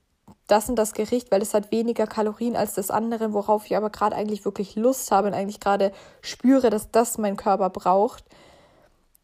das 0.47 0.69
und 0.69 0.75
das 0.75 0.93
Gericht, 0.93 1.31
weil 1.31 1.41
es 1.41 1.53
hat 1.53 1.71
weniger 1.71 2.07
Kalorien 2.07 2.55
als 2.55 2.73
das 2.73 2.89
andere, 2.89 3.33
worauf 3.33 3.65
ich 3.65 3.75
aber 3.75 3.89
gerade 3.89 4.15
eigentlich 4.15 4.45
wirklich 4.45 4.75
Lust 4.75 5.11
habe 5.11 5.27
und 5.27 5.33
eigentlich 5.33 5.59
gerade 5.59 5.91
spüre, 6.21 6.69
dass 6.69 6.91
das 6.91 7.17
mein 7.17 7.35
Körper 7.35 7.69
braucht. 7.69 8.23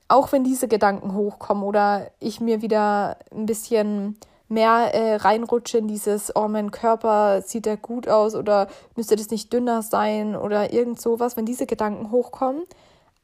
Auch 0.07 0.31
wenn 0.31 0.43
diese 0.43 0.67
Gedanken 0.67 1.15
hochkommen 1.15 1.63
oder 1.63 2.11
ich 2.19 2.41
mir 2.41 2.61
wieder 2.61 3.17
ein 3.31 3.45
bisschen 3.45 4.17
mehr 4.49 4.93
äh, 4.93 5.15
reinrutsche 5.15 5.77
in 5.77 5.87
dieses, 5.87 6.35
oh, 6.35 6.47
mein 6.47 6.71
Körper 6.71 7.41
sieht 7.41 7.65
ja 7.65 7.75
gut 7.75 8.07
aus 8.07 8.35
oder 8.35 8.67
müsste 8.95 9.15
das 9.15 9.29
nicht 9.29 9.51
dünner 9.51 9.81
sein 9.81 10.35
oder 10.35 10.73
irgend 10.73 11.01
sowas, 11.01 11.37
wenn 11.37 11.45
diese 11.45 11.65
Gedanken 11.65 12.11
hochkommen, 12.11 12.63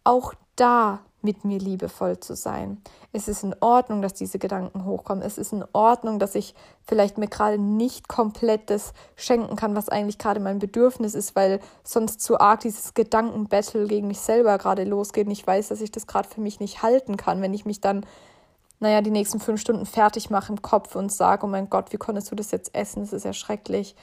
auch 0.04 0.34
da 0.56 1.00
mit 1.22 1.44
mir 1.44 1.60
liebevoll 1.60 2.20
zu 2.20 2.36
sein. 2.36 2.82
Es 3.12 3.28
ist 3.28 3.44
in 3.44 3.56
Ordnung, 3.60 4.02
dass 4.02 4.14
diese 4.14 4.40
Gedanken 4.40 4.86
hochkommen. 4.86 5.24
Es 5.24 5.38
ist 5.38 5.52
in 5.52 5.66
Ordnung, 5.74 6.20
dass 6.20 6.36
ich 6.36 6.56
vielleicht 6.88 7.18
mir 7.18 7.28
gerade 7.28 7.58
nicht 7.58 8.08
komplett 8.08 8.70
das 8.70 8.94
schenken 9.16 9.56
kann, 9.56 9.76
was 9.76 9.90
eigentlich 9.90 10.18
gerade 10.18 10.40
mein 10.40 10.60
Bedürfnis 10.60 11.16
ist, 11.16 11.36
weil 11.36 11.60
sonst 11.84 12.22
zu 12.22 12.40
arg 12.40 12.62
dieses 12.62 12.94
Gedankenbattle 12.94 13.88
gegen 13.88 14.08
mich 14.08 14.20
selber 14.20 14.58
gerade 14.58 14.84
losgeht. 14.84 15.28
Und 15.28 15.32
ich 15.32 15.46
weiß, 15.46 15.70
dass 15.70 15.82
ich 15.82 15.92
das 15.92 16.08
gerade 16.08 16.30
für 16.30 16.42
mich 16.42 16.60
nicht 16.60 16.82
halten 16.82 17.18
kann, 17.18 17.42
wenn 17.42 17.54
ich 17.54 17.66
mich 17.66 17.82
dann, 17.82 18.06
naja, 18.80 19.02
die 19.02 19.12
nächsten 19.12 19.40
fünf 19.40 19.60
Stunden 19.60 19.86
fertig 19.86 20.30
mache 20.30 20.54
im 20.54 20.62
Kopf 20.62 20.96
und 20.96 21.12
sage, 21.12 21.46
oh 21.46 21.50
mein 21.50 21.70
Gott, 21.70 21.92
wie 21.92 21.98
konntest 21.98 22.32
du 22.32 22.36
das 22.36 22.52
jetzt 22.52 22.74
essen? 22.74 23.02
Das 23.02 23.14
ist 23.14 23.26
ja 23.26 23.34
schrecklich. 23.34 23.96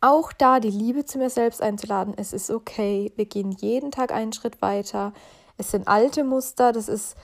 Auch 0.00 0.32
da 0.32 0.60
die 0.60 0.70
Liebe 0.70 1.04
zu 1.04 1.18
mir 1.18 1.30
selbst 1.30 1.62
einzuladen, 1.62 2.14
es 2.16 2.32
ist 2.32 2.50
okay. 2.50 3.12
Wir 3.16 3.26
gehen 3.26 3.50
jeden 3.52 3.90
Tag 3.90 4.12
einen 4.12 4.32
Schritt 4.32 4.62
weiter 4.62 5.12
es 5.60 5.70
sind 5.70 5.86
alte 5.86 6.24
Muster, 6.24 6.72
das 6.72 6.88
ist, 6.88 7.16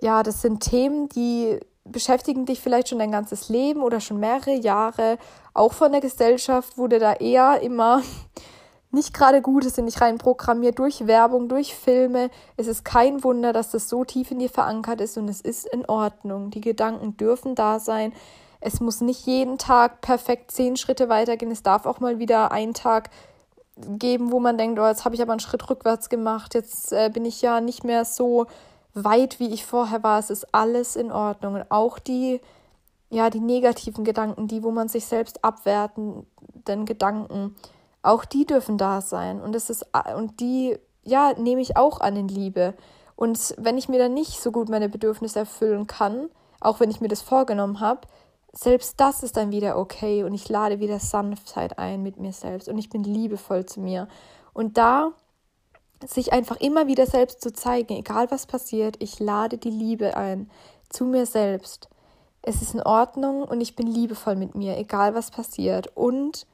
ja, 0.00 0.22
das 0.22 0.42
sind 0.42 0.60
Themen, 0.60 1.08
die 1.10 1.60
beschäftigen 1.84 2.46
dich 2.46 2.60
vielleicht 2.60 2.88
schon 2.88 2.98
dein 2.98 3.12
ganzes 3.12 3.48
Leben 3.48 3.82
oder 3.82 4.00
schon 4.00 4.18
mehrere 4.18 4.54
Jahre. 4.54 5.18
Auch 5.54 5.72
von 5.72 5.92
der 5.92 6.00
Gesellschaft 6.00 6.76
wurde 6.78 6.98
da 6.98 7.12
eher 7.12 7.60
immer 7.62 8.02
nicht 8.90 9.12
gerade 9.12 9.42
gut, 9.42 9.64
es 9.64 9.74
sind 9.74 9.84
nicht 9.84 10.00
rein 10.00 10.18
programmiert 10.18 10.78
durch 10.78 11.06
Werbung, 11.06 11.48
durch 11.48 11.74
Filme. 11.74 12.30
Es 12.56 12.66
ist 12.66 12.84
kein 12.84 13.22
Wunder, 13.22 13.52
dass 13.52 13.70
das 13.70 13.88
so 13.88 14.04
tief 14.04 14.30
in 14.30 14.38
dir 14.38 14.50
verankert 14.50 15.00
ist 15.00 15.18
und 15.18 15.28
es 15.28 15.40
ist 15.40 15.66
in 15.66 15.84
Ordnung. 15.84 16.50
Die 16.50 16.62
Gedanken 16.62 17.16
dürfen 17.16 17.54
da 17.54 17.78
sein. 17.78 18.12
Es 18.60 18.80
muss 18.80 19.02
nicht 19.02 19.26
jeden 19.26 19.58
Tag 19.58 20.00
perfekt 20.00 20.50
zehn 20.50 20.76
Schritte 20.76 21.08
weitergehen. 21.08 21.52
Es 21.52 21.62
darf 21.62 21.84
auch 21.84 22.00
mal 22.00 22.18
wieder 22.18 22.52
ein 22.52 22.72
Tag 22.72 23.10
geben, 23.76 24.32
wo 24.32 24.40
man 24.40 24.58
denkt, 24.58 24.78
oh, 24.78 24.86
jetzt 24.86 25.04
habe 25.04 25.14
ich 25.14 25.22
aber 25.22 25.32
einen 25.32 25.40
Schritt 25.40 25.68
rückwärts 25.68 26.08
gemacht, 26.08 26.54
jetzt 26.54 26.92
äh, 26.92 27.10
bin 27.12 27.24
ich 27.24 27.42
ja 27.42 27.60
nicht 27.60 27.84
mehr 27.84 28.04
so 28.04 28.46
weit, 28.94 29.38
wie 29.38 29.52
ich 29.52 29.66
vorher 29.66 30.02
war. 30.02 30.18
Es 30.18 30.30
ist 30.30 30.54
alles 30.54 30.96
in 30.96 31.12
Ordnung. 31.12 31.54
Und 31.54 31.70
auch 31.70 31.98
die, 31.98 32.40
ja, 33.10 33.30
die 33.30 33.40
negativen 33.40 34.04
Gedanken, 34.04 34.48
die, 34.48 34.62
wo 34.62 34.70
man 34.70 34.88
sich 34.88 35.04
selbst 35.04 35.44
abwertenden 35.44 36.86
Gedanken, 36.86 37.54
auch 38.02 38.24
die 38.24 38.46
dürfen 38.46 38.78
da 38.78 39.00
sein. 39.02 39.40
Und 39.40 39.54
es 39.54 39.68
ist, 39.68 39.84
und 40.16 40.40
die, 40.40 40.78
ja, 41.02 41.34
nehme 41.36 41.60
ich 41.60 41.76
auch 41.76 42.00
an 42.00 42.16
in 42.16 42.28
Liebe. 42.28 42.74
Und 43.14 43.54
wenn 43.58 43.78
ich 43.78 43.88
mir 43.88 43.98
dann 43.98 44.14
nicht 44.14 44.40
so 44.40 44.50
gut 44.50 44.68
meine 44.68 44.88
Bedürfnisse 44.88 45.40
erfüllen 45.40 45.86
kann, 45.86 46.28
auch 46.60 46.80
wenn 46.80 46.90
ich 46.90 47.00
mir 47.00 47.08
das 47.08 47.22
vorgenommen 47.22 47.80
habe, 47.80 48.02
selbst 48.56 49.00
das 49.00 49.22
ist 49.22 49.36
dann 49.36 49.50
wieder 49.50 49.78
okay 49.78 50.24
und 50.24 50.34
ich 50.34 50.48
lade 50.48 50.80
wieder 50.80 50.98
Sanftheit 50.98 51.78
ein 51.78 52.02
mit 52.02 52.18
mir 52.18 52.32
selbst 52.32 52.68
und 52.68 52.78
ich 52.78 52.88
bin 52.88 53.04
liebevoll 53.04 53.66
zu 53.66 53.80
mir. 53.80 54.08
Und 54.52 54.78
da 54.78 55.12
sich 56.06 56.32
einfach 56.32 56.60
immer 56.60 56.86
wieder 56.86 57.06
selbst 57.06 57.40
zu 57.42 57.52
zeigen, 57.52 57.94
egal 57.94 58.30
was 58.30 58.46
passiert, 58.46 58.96
ich 59.00 59.20
lade 59.20 59.58
die 59.58 59.70
Liebe 59.70 60.16
ein 60.16 60.50
zu 60.88 61.04
mir 61.04 61.26
selbst. 61.26 61.88
Es 62.42 62.62
ist 62.62 62.74
in 62.74 62.82
Ordnung 62.82 63.42
und 63.42 63.60
ich 63.60 63.76
bin 63.76 63.86
liebevoll 63.86 64.36
mit 64.36 64.54
mir, 64.54 64.76
egal 64.78 65.14
was 65.14 65.30
passiert. 65.30 65.96
Und 65.96 66.46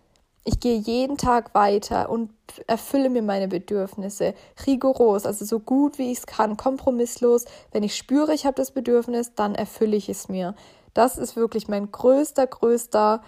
ich 0.45 0.59
gehe 0.59 0.79
jeden 0.79 1.19
Tag 1.19 1.55
weiter 1.55 2.09
und 2.09 2.31
erfülle 2.67 3.11
mir 3.11 3.23
meine 3.23 3.47
Bedürfnisse 3.47 4.35
rigoros, 4.67 5.27
also 5.27 5.45
so 5.45 5.61
gut 5.61 5.99
wie 5.99 6.11
ich 6.11 6.19
es 6.19 6.27
kann, 6.27 6.57
kompromisslos. 6.57 7.45
Wenn 7.71 7.83
ich 7.83 7.97
spüre, 7.97 8.35
ich 8.35 8.47
habe 8.47 8.57
das 8.57 8.73
Bedürfnis, 8.73 9.35
dann 9.35 9.55
erfülle 9.55 9.97
ich 9.97 10.09
es 10.09 10.29
mir. 10.29 10.55
Das 10.95 11.19
ist 11.19 11.37
wirklich 11.37 11.69
mein 11.69 11.91
größter, 11.91 12.47
größter, 12.47 13.23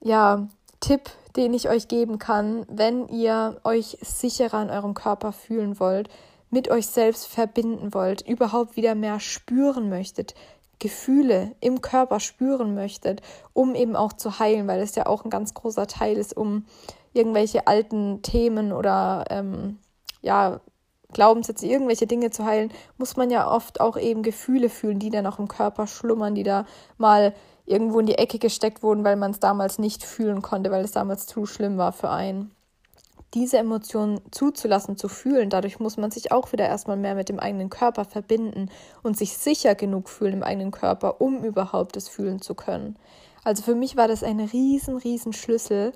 ja, 0.00 0.48
Tipp, 0.80 1.10
den 1.36 1.54
ich 1.54 1.68
euch 1.68 1.88
geben 1.88 2.18
kann, 2.18 2.66
wenn 2.68 3.08
ihr 3.08 3.58
euch 3.64 3.96
sicherer 4.02 4.62
in 4.62 4.70
eurem 4.70 4.94
Körper 4.94 5.32
fühlen 5.32 5.80
wollt, 5.80 6.08
mit 6.50 6.70
euch 6.70 6.86
selbst 6.86 7.26
verbinden 7.26 7.94
wollt, 7.94 8.20
überhaupt 8.26 8.76
wieder 8.76 8.94
mehr 8.94 9.18
spüren 9.18 9.88
möchtet, 9.88 10.34
Gefühle 10.78 11.52
im 11.60 11.80
Körper 11.80 12.20
spüren 12.20 12.74
möchtet, 12.74 13.22
um 13.52 13.74
eben 13.74 13.96
auch 13.96 14.12
zu 14.12 14.38
heilen, 14.38 14.66
weil 14.66 14.80
es 14.80 14.94
ja 14.94 15.06
auch 15.06 15.24
ein 15.24 15.30
ganz 15.30 15.54
großer 15.54 15.86
Teil 15.86 16.16
ist, 16.16 16.36
um 16.36 16.66
irgendwelche 17.14 17.66
alten 17.66 18.22
Themen 18.22 18.72
oder 18.72 19.24
ähm, 19.30 19.78
ja, 20.20 20.60
Glaubenssätze, 21.14 21.66
irgendwelche 21.66 22.06
Dinge 22.06 22.30
zu 22.30 22.44
heilen, 22.44 22.70
muss 22.98 23.16
man 23.16 23.30
ja 23.30 23.50
oft 23.50 23.80
auch 23.80 23.96
eben 23.96 24.22
Gefühle 24.22 24.68
fühlen, 24.68 24.98
die 24.98 25.10
dann 25.10 25.26
auch 25.26 25.38
im 25.38 25.48
Körper 25.48 25.86
schlummern, 25.86 26.34
die 26.34 26.42
da 26.42 26.66
mal 26.98 27.32
irgendwo 27.66 28.00
in 28.00 28.06
die 28.06 28.18
Ecke 28.18 28.38
gesteckt 28.38 28.82
wurden, 28.82 29.04
weil 29.04 29.16
man 29.16 29.30
es 29.30 29.40
damals 29.40 29.78
nicht 29.78 30.04
fühlen 30.04 30.42
konnte, 30.42 30.70
weil 30.70 30.84
es 30.84 30.92
damals 30.92 31.26
zu 31.26 31.46
schlimm 31.46 31.78
war 31.78 31.92
für 31.92 32.10
einen. 32.10 32.50
Diese 33.32 33.58
Emotionen 33.58 34.20
zuzulassen, 34.30 34.96
zu 34.96 35.08
fühlen, 35.08 35.50
dadurch 35.50 35.80
muss 35.80 35.96
man 35.96 36.10
sich 36.10 36.30
auch 36.30 36.52
wieder 36.52 36.66
erstmal 36.66 36.96
mehr 36.96 37.14
mit 37.14 37.28
dem 37.28 37.40
eigenen 37.40 37.68
Körper 37.68 38.04
verbinden 38.04 38.68
und 39.02 39.16
sich 39.16 39.36
sicher 39.36 39.74
genug 39.74 40.08
fühlen 40.08 40.34
im 40.34 40.42
eigenen 40.42 40.70
Körper, 40.70 41.20
um 41.20 41.42
überhaupt 41.42 41.96
es 41.96 42.08
fühlen 42.08 42.40
zu 42.40 42.54
können. 42.54 42.96
Also 43.42 43.62
für 43.62 43.74
mich 43.74 43.96
war 43.96 44.08
das 44.08 44.22
ein 44.22 44.40
riesen, 44.40 44.96
riesen 44.98 45.32
Schlüssel 45.32 45.92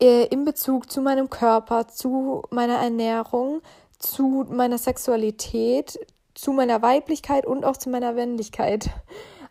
äh, 0.00 0.26
in 0.26 0.44
Bezug 0.44 0.90
zu 0.90 1.00
meinem 1.00 1.30
Körper, 1.30 1.88
zu 1.88 2.42
meiner 2.50 2.76
Ernährung, 2.76 3.60
zu 3.98 4.46
meiner 4.48 4.78
Sexualität, 4.78 5.98
zu 6.34 6.52
meiner 6.52 6.82
Weiblichkeit 6.82 7.46
und 7.46 7.64
auch 7.64 7.76
zu 7.76 7.90
meiner 7.90 8.12
Männlichkeit. 8.12 8.90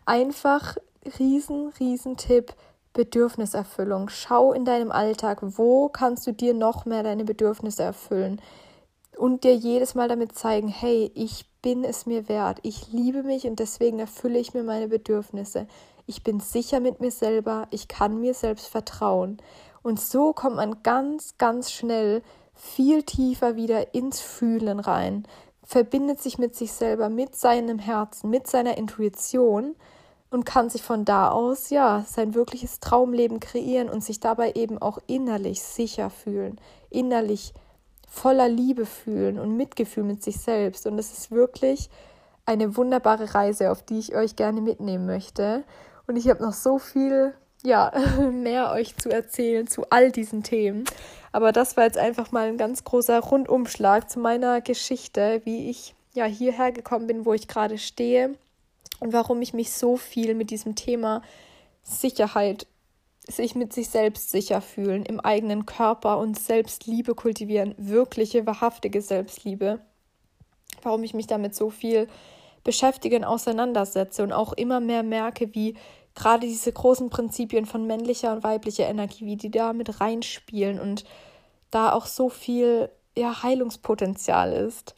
Einfach 0.04 0.76
riesen, 1.18 1.72
riesen 1.80 2.16
Tipp. 2.16 2.54
Bedürfniserfüllung. 2.96 4.08
Schau 4.08 4.54
in 4.54 4.64
deinem 4.64 4.90
Alltag, 4.90 5.40
wo 5.42 5.90
kannst 5.90 6.26
du 6.26 6.32
dir 6.32 6.54
noch 6.54 6.86
mehr 6.86 7.02
deine 7.02 7.24
Bedürfnisse 7.24 7.82
erfüllen 7.82 8.40
und 9.16 9.44
dir 9.44 9.54
jedes 9.54 9.94
Mal 9.94 10.08
damit 10.08 10.34
zeigen, 10.36 10.68
hey, 10.68 11.10
ich 11.14 11.44
bin 11.60 11.84
es 11.84 12.06
mir 12.06 12.28
wert, 12.28 12.58
ich 12.62 12.92
liebe 12.92 13.22
mich 13.22 13.46
und 13.46 13.58
deswegen 13.58 13.98
erfülle 13.98 14.38
ich 14.38 14.54
mir 14.54 14.62
meine 14.62 14.88
Bedürfnisse. 14.88 15.66
Ich 16.06 16.22
bin 16.22 16.40
sicher 16.40 16.80
mit 16.80 17.00
mir 17.00 17.10
selber, 17.10 17.66
ich 17.70 17.86
kann 17.86 18.20
mir 18.20 18.32
selbst 18.32 18.68
vertrauen. 18.68 19.38
Und 19.82 20.00
so 20.00 20.32
kommt 20.32 20.56
man 20.56 20.82
ganz, 20.82 21.36
ganz 21.38 21.70
schnell 21.72 22.22
viel 22.56 23.02
tiefer 23.02 23.54
wieder 23.54 23.94
ins 23.94 24.20
Fühlen 24.20 24.80
rein, 24.80 25.26
verbindet 25.62 26.20
sich 26.20 26.38
mit 26.38 26.56
sich 26.56 26.72
selber, 26.72 27.08
mit 27.08 27.36
seinem 27.36 27.78
Herzen, 27.78 28.30
mit 28.30 28.46
seiner 28.46 28.76
Intuition 28.78 29.76
und 30.30 30.44
kann 30.44 30.70
sich 30.70 30.82
von 30.82 31.04
da 31.04 31.30
aus 31.30 31.70
ja 31.70 32.04
sein 32.06 32.34
wirkliches 32.34 32.80
Traumleben 32.80 33.40
kreieren 33.40 33.88
und 33.88 34.02
sich 34.02 34.20
dabei 34.20 34.52
eben 34.52 34.78
auch 34.78 34.98
innerlich 35.06 35.62
sicher 35.62 36.10
fühlen, 36.10 36.60
innerlich 36.90 37.52
voller 38.08 38.48
Liebe 38.48 38.86
fühlen 38.86 39.38
und 39.38 39.56
Mitgefühl 39.56 40.04
mit 40.04 40.22
sich 40.22 40.38
selbst. 40.40 40.86
Und 40.86 40.98
es 40.98 41.12
ist 41.12 41.30
wirklich 41.30 41.90
eine 42.46 42.76
wunderbare 42.76 43.34
Reise, 43.34 43.70
auf 43.70 43.82
die 43.82 43.98
ich 43.98 44.14
euch 44.14 44.36
gerne 44.36 44.60
mitnehmen 44.60 45.06
möchte. 45.06 45.64
Und 46.06 46.16
ich 46.16 46.28
habe 46.28 46.42
noch 46.42 46.52
so 46.52 46.78
viel 46.78 47.34
ja, 47.62 47.92
mehr 48.32 48.72
euch 48.72 48.96
zu 48.96 49.10
erzählen 49.10 49.66
zu 49.66 49.84
all 49.90 50.12
diesen 50.12 50.42
Themen. 50.42 50.84
Aber 51.32 51.52
das 51.52 51.76
war 51.76 51.84
jetzt 51.84 51.98
einfach 51.98 52.32
mal 52.32 52.48
ein 52.48 52.56
ganz 52.56 52.84
großer 52.84 53.20
Rundumschlag 53.20 54.08
zu 54.08 54.18
meiner 54.18 54.60
Geschichte, 54.60 55.42
wie 55.44 55.68
ich 55.68 55.94
ja 56.14 56.24
hierher 56.24 56.72
gekommen 56.72 57.06
bin, 57.06 57.26
wo 57.26 57.34
ich 57.34 57.46
gerade 57.46 57.78
stehe 57.78 58.34
und 59.00 59.12
warum 59.12 59.42
ich 59.42 59.52
mich 59.52 59.72
so 59.72 59.96
viel 59.96 60.34
mit 60.34 60.50
diesem 60.50 60.74
Thema 60.74 61.22
Sicherheit, 61.82 62.66
sich 63.28 63.54
mit 63.54 63.72
sich 63.72 63.90
selbst 63.90 64.30
sicher 64.30 64.60
fühlen, 64.60 65.04
im 65.04 65.20
eigenen 65.20 65.66
Körper 65.66 66.18
und 66.18 66.38
Selbstliebe 66.38 67.14
kultivieren, 67.14 67.74
wirkliche, 67.76 68.46
wahrhaftige 68.46 69.02
Selbstliebe. 69.02 69.80
Warum 70.82 71.02
ich 71.02 71.12
mich 71.12 71.26
damit 71.26 71.54
so 71.54 71.70
viel 71.70 72.08
beschäftige 72.64 73.16
und 73.16 73.24
auseinandersetze 73.24 74.22
und 74.22 74.32
auch 74.32 74.52
immer 74.52 74.80
mehr 74.80 75.02
merke, 75.02 75.54
wie 75.54 75.74
gerade 76.16 76.46
diese 76.46 76.72
großen 76.72 77.10
Prinzipien 77.10 77.66
von 77.66 77.86
männlicher 77.86 78.32
und 78.32 78.42
weiblicher 78.42 78.88
Energie, 78.88 79.26
wie 79.26 79.36
die 79.36 79.52
da 79.52 79.72
mit 79.72 80.00
reinspielen 80.00 80.80
und 80.80 81.04
da 81.70 81.92
auch 81.92 82.06
so 82.06 82.28
viel 82.28 82.90
ja, 83.16 83.44
Heilungspotenzial 83.44 84.52
ist. 84.52 84.96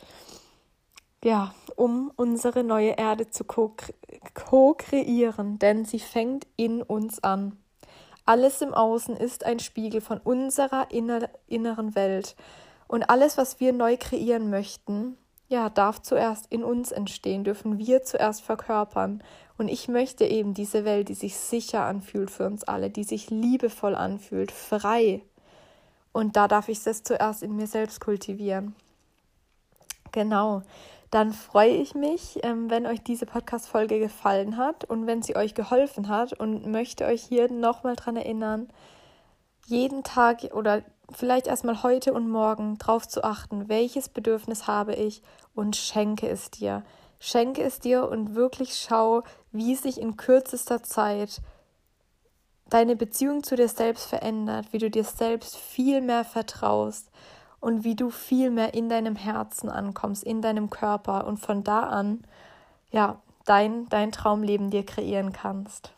Ja, 1.23 1.53
um 1.75 2.13
unsere 2.17 2.63
neue 2.63 2.93
Erde 2.93 3.29
zu 3.29 3.45
co-kreieren, 4.35 5.59
denn 5.59 5.85
sie 5.85 5.99
fängt 5.99 6.47
in 6.57 6.81
uns 6.81 7.23
an. 7.23 7.59
Alles 8.25 8.63
im 8.63 8.73
Außen 8.73 9.17
ist 9.17 9.45
ein 9.45 9.59
Spiegel 9.59 10.01
von 10.01 10.19
unserer 10.19 10.91
inner 10.91 11.29
inneren 11.49 11.97
Welt. 11.97 12.37
Und 12.87 13.11
alles, 13.11 13.37
was 13.37 13.59
wir 13.59 13.73
neu 13.73 13.97
kreieren 13.99 14.51
möchten, 14.51 15.19
ja, 15.49 15.71
darf 15.71 16.03
zuerst 16.03 16.47
in 16.51 16.63
uns 16.63 16.93
entstehen, 16.93 17.43
dürfen 17.43 17.79
wir 17.79 18.03
zuerst 18.03 18.43
verkörpern. 18.43 19.23
Und 19.57 19.69
ich 19.69 19.89
möchte 19.89 20.25
eben 20.25 20.55
diese 20.55 20.85
Welt, 20.85 21.09
die 21.09 21.15
sich 21.15 21.37
sicher 21.37 21.85
anfühlt 21.85 22.31
für 22.31 22.47
uns 22.47 22.65
alle, 22.65 22.91
die 22.91 23.05
sich 23.05 23.31
liebevoll 23.31 23.95
anfühlt, 23.95 24.53
frei. 24.53 25.23
Und 26.13 26.37
da 26.37 26.49
darf 26.49 26.69
ich 26.69 26.83
das 26.83 27.03
zuerst 27.03 27.43
in 27.43 27.57
mir 27.57 27.67
selbst 27.67 28.01
kultivieren. 28.01 28.77
Genau. 30.13 30.63
Dann 31.11 31.33
freue 31.33 31.71
ich 31.71 31.95
mich, 31.95 32.41
ähm, 32.43 32.69
wenn 32.69 32.87
euch 32.87 33.03
diese 33.03 33.25
Podcast-Folge 33.25 33.99
gefallen 33.99 34.59
hat 34.59 34.85
und 34.85 35.07
wenn 35.07 35.23
sie 35.23 35.37
euch 35.37 35.55
geholfen 35.55 36.09
hat 36.09 36.35
und 36.35 36.67
möchte 36.67 37.07
euch 37.07 37.23
hier 37.23 37.51
nochmal 37.51 37.97
dran 37.97 38.17
erinnern, 38.17 38.69
jeden 39.67 40.03
Tag 40.03 40.55
oder 40.55 40.83
vielleicht 41.13 41.47
erstmal 41.47 41.83
heute 41.83 42.13
und 42.13 42.29
morgen 42.29 42.79
drauf 42.79 43.09
zu 43.09 43.25
achten, 43.25 43.69
welches 43.69 44.09
Bedürfnis 44.09 44.67
habe 44.67 44.95
ich 44.95 45.23
und 45.55 45.77
schenke 45.77 46.29
es 46.29 46.51
dir. 46.51 46.85
Schenke 47.21 47.63
es 47.63 47.81
dir 47.81 48.09
und 48.09 48.35
wirklich 48.35 48.79
schau, 48.79 49.23
wie 49.51 49.75
sich 49.75 50.01
in 50.01 50.17
kürzester 50.17 50.83
Zeit 50.83 51.41
deine 52.71 52.97
Beziehung 52.97 53.43
zu 53.43 53.57
dir 53.57 53.69
selbst 53.69 54.07
verändert, 54.07 54.67
wie 54.73 54.79
du 54.79 54.91
dir 54.91 55.05
selbst 55.05 55.57
viel 55.57 56.01
mehr 56.01 56.25
vertraust 56.25 57.11
und 57.61 57.83
wie 57.83 57.97
du 57.97 58.11
viel 58.11 58.51
mehr 58.51 58.75
in 58.75 58.89
deinem 58.89 59.17
Herzen 59.17 59.69
ankommst, 59.69 60.23
in 60.23 60.43
deinem 60.43 60.71
Körper 60.71 61.27
und 61.27 61.39
von 61.39 61.65
da 61.65 61.81
an, 61.81 62.25
ja, 62.91 63.21
dein, 63.47 63.89
dein 63.89 64.13
Traumleben 64.13 64.71
dir 64.71 64.85
kreieren 64.85 65.33
kannst. 65.33 65.93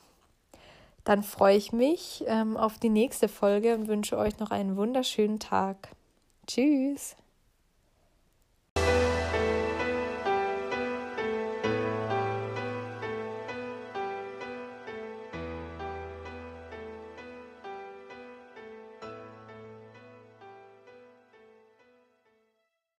Dann 1.04 1.22
freue 1.22 1.56
ich 1.56 1.72
mich 1.72 2.24
ähm, 2.26 2.56
auf 2.56 2.78
die 2.78 2.90
nächste 2.90 3.28
Folge 3.28 3.74
und 3.74 3.88
wünsche 3.88 4.18
euch 4.18 4.38
noch 4.38 4.50
einen 4.50 4.76
wunderschönen 4.76 5.38
Tag. 5.38 5.88
Tschüss. 6.46 7.16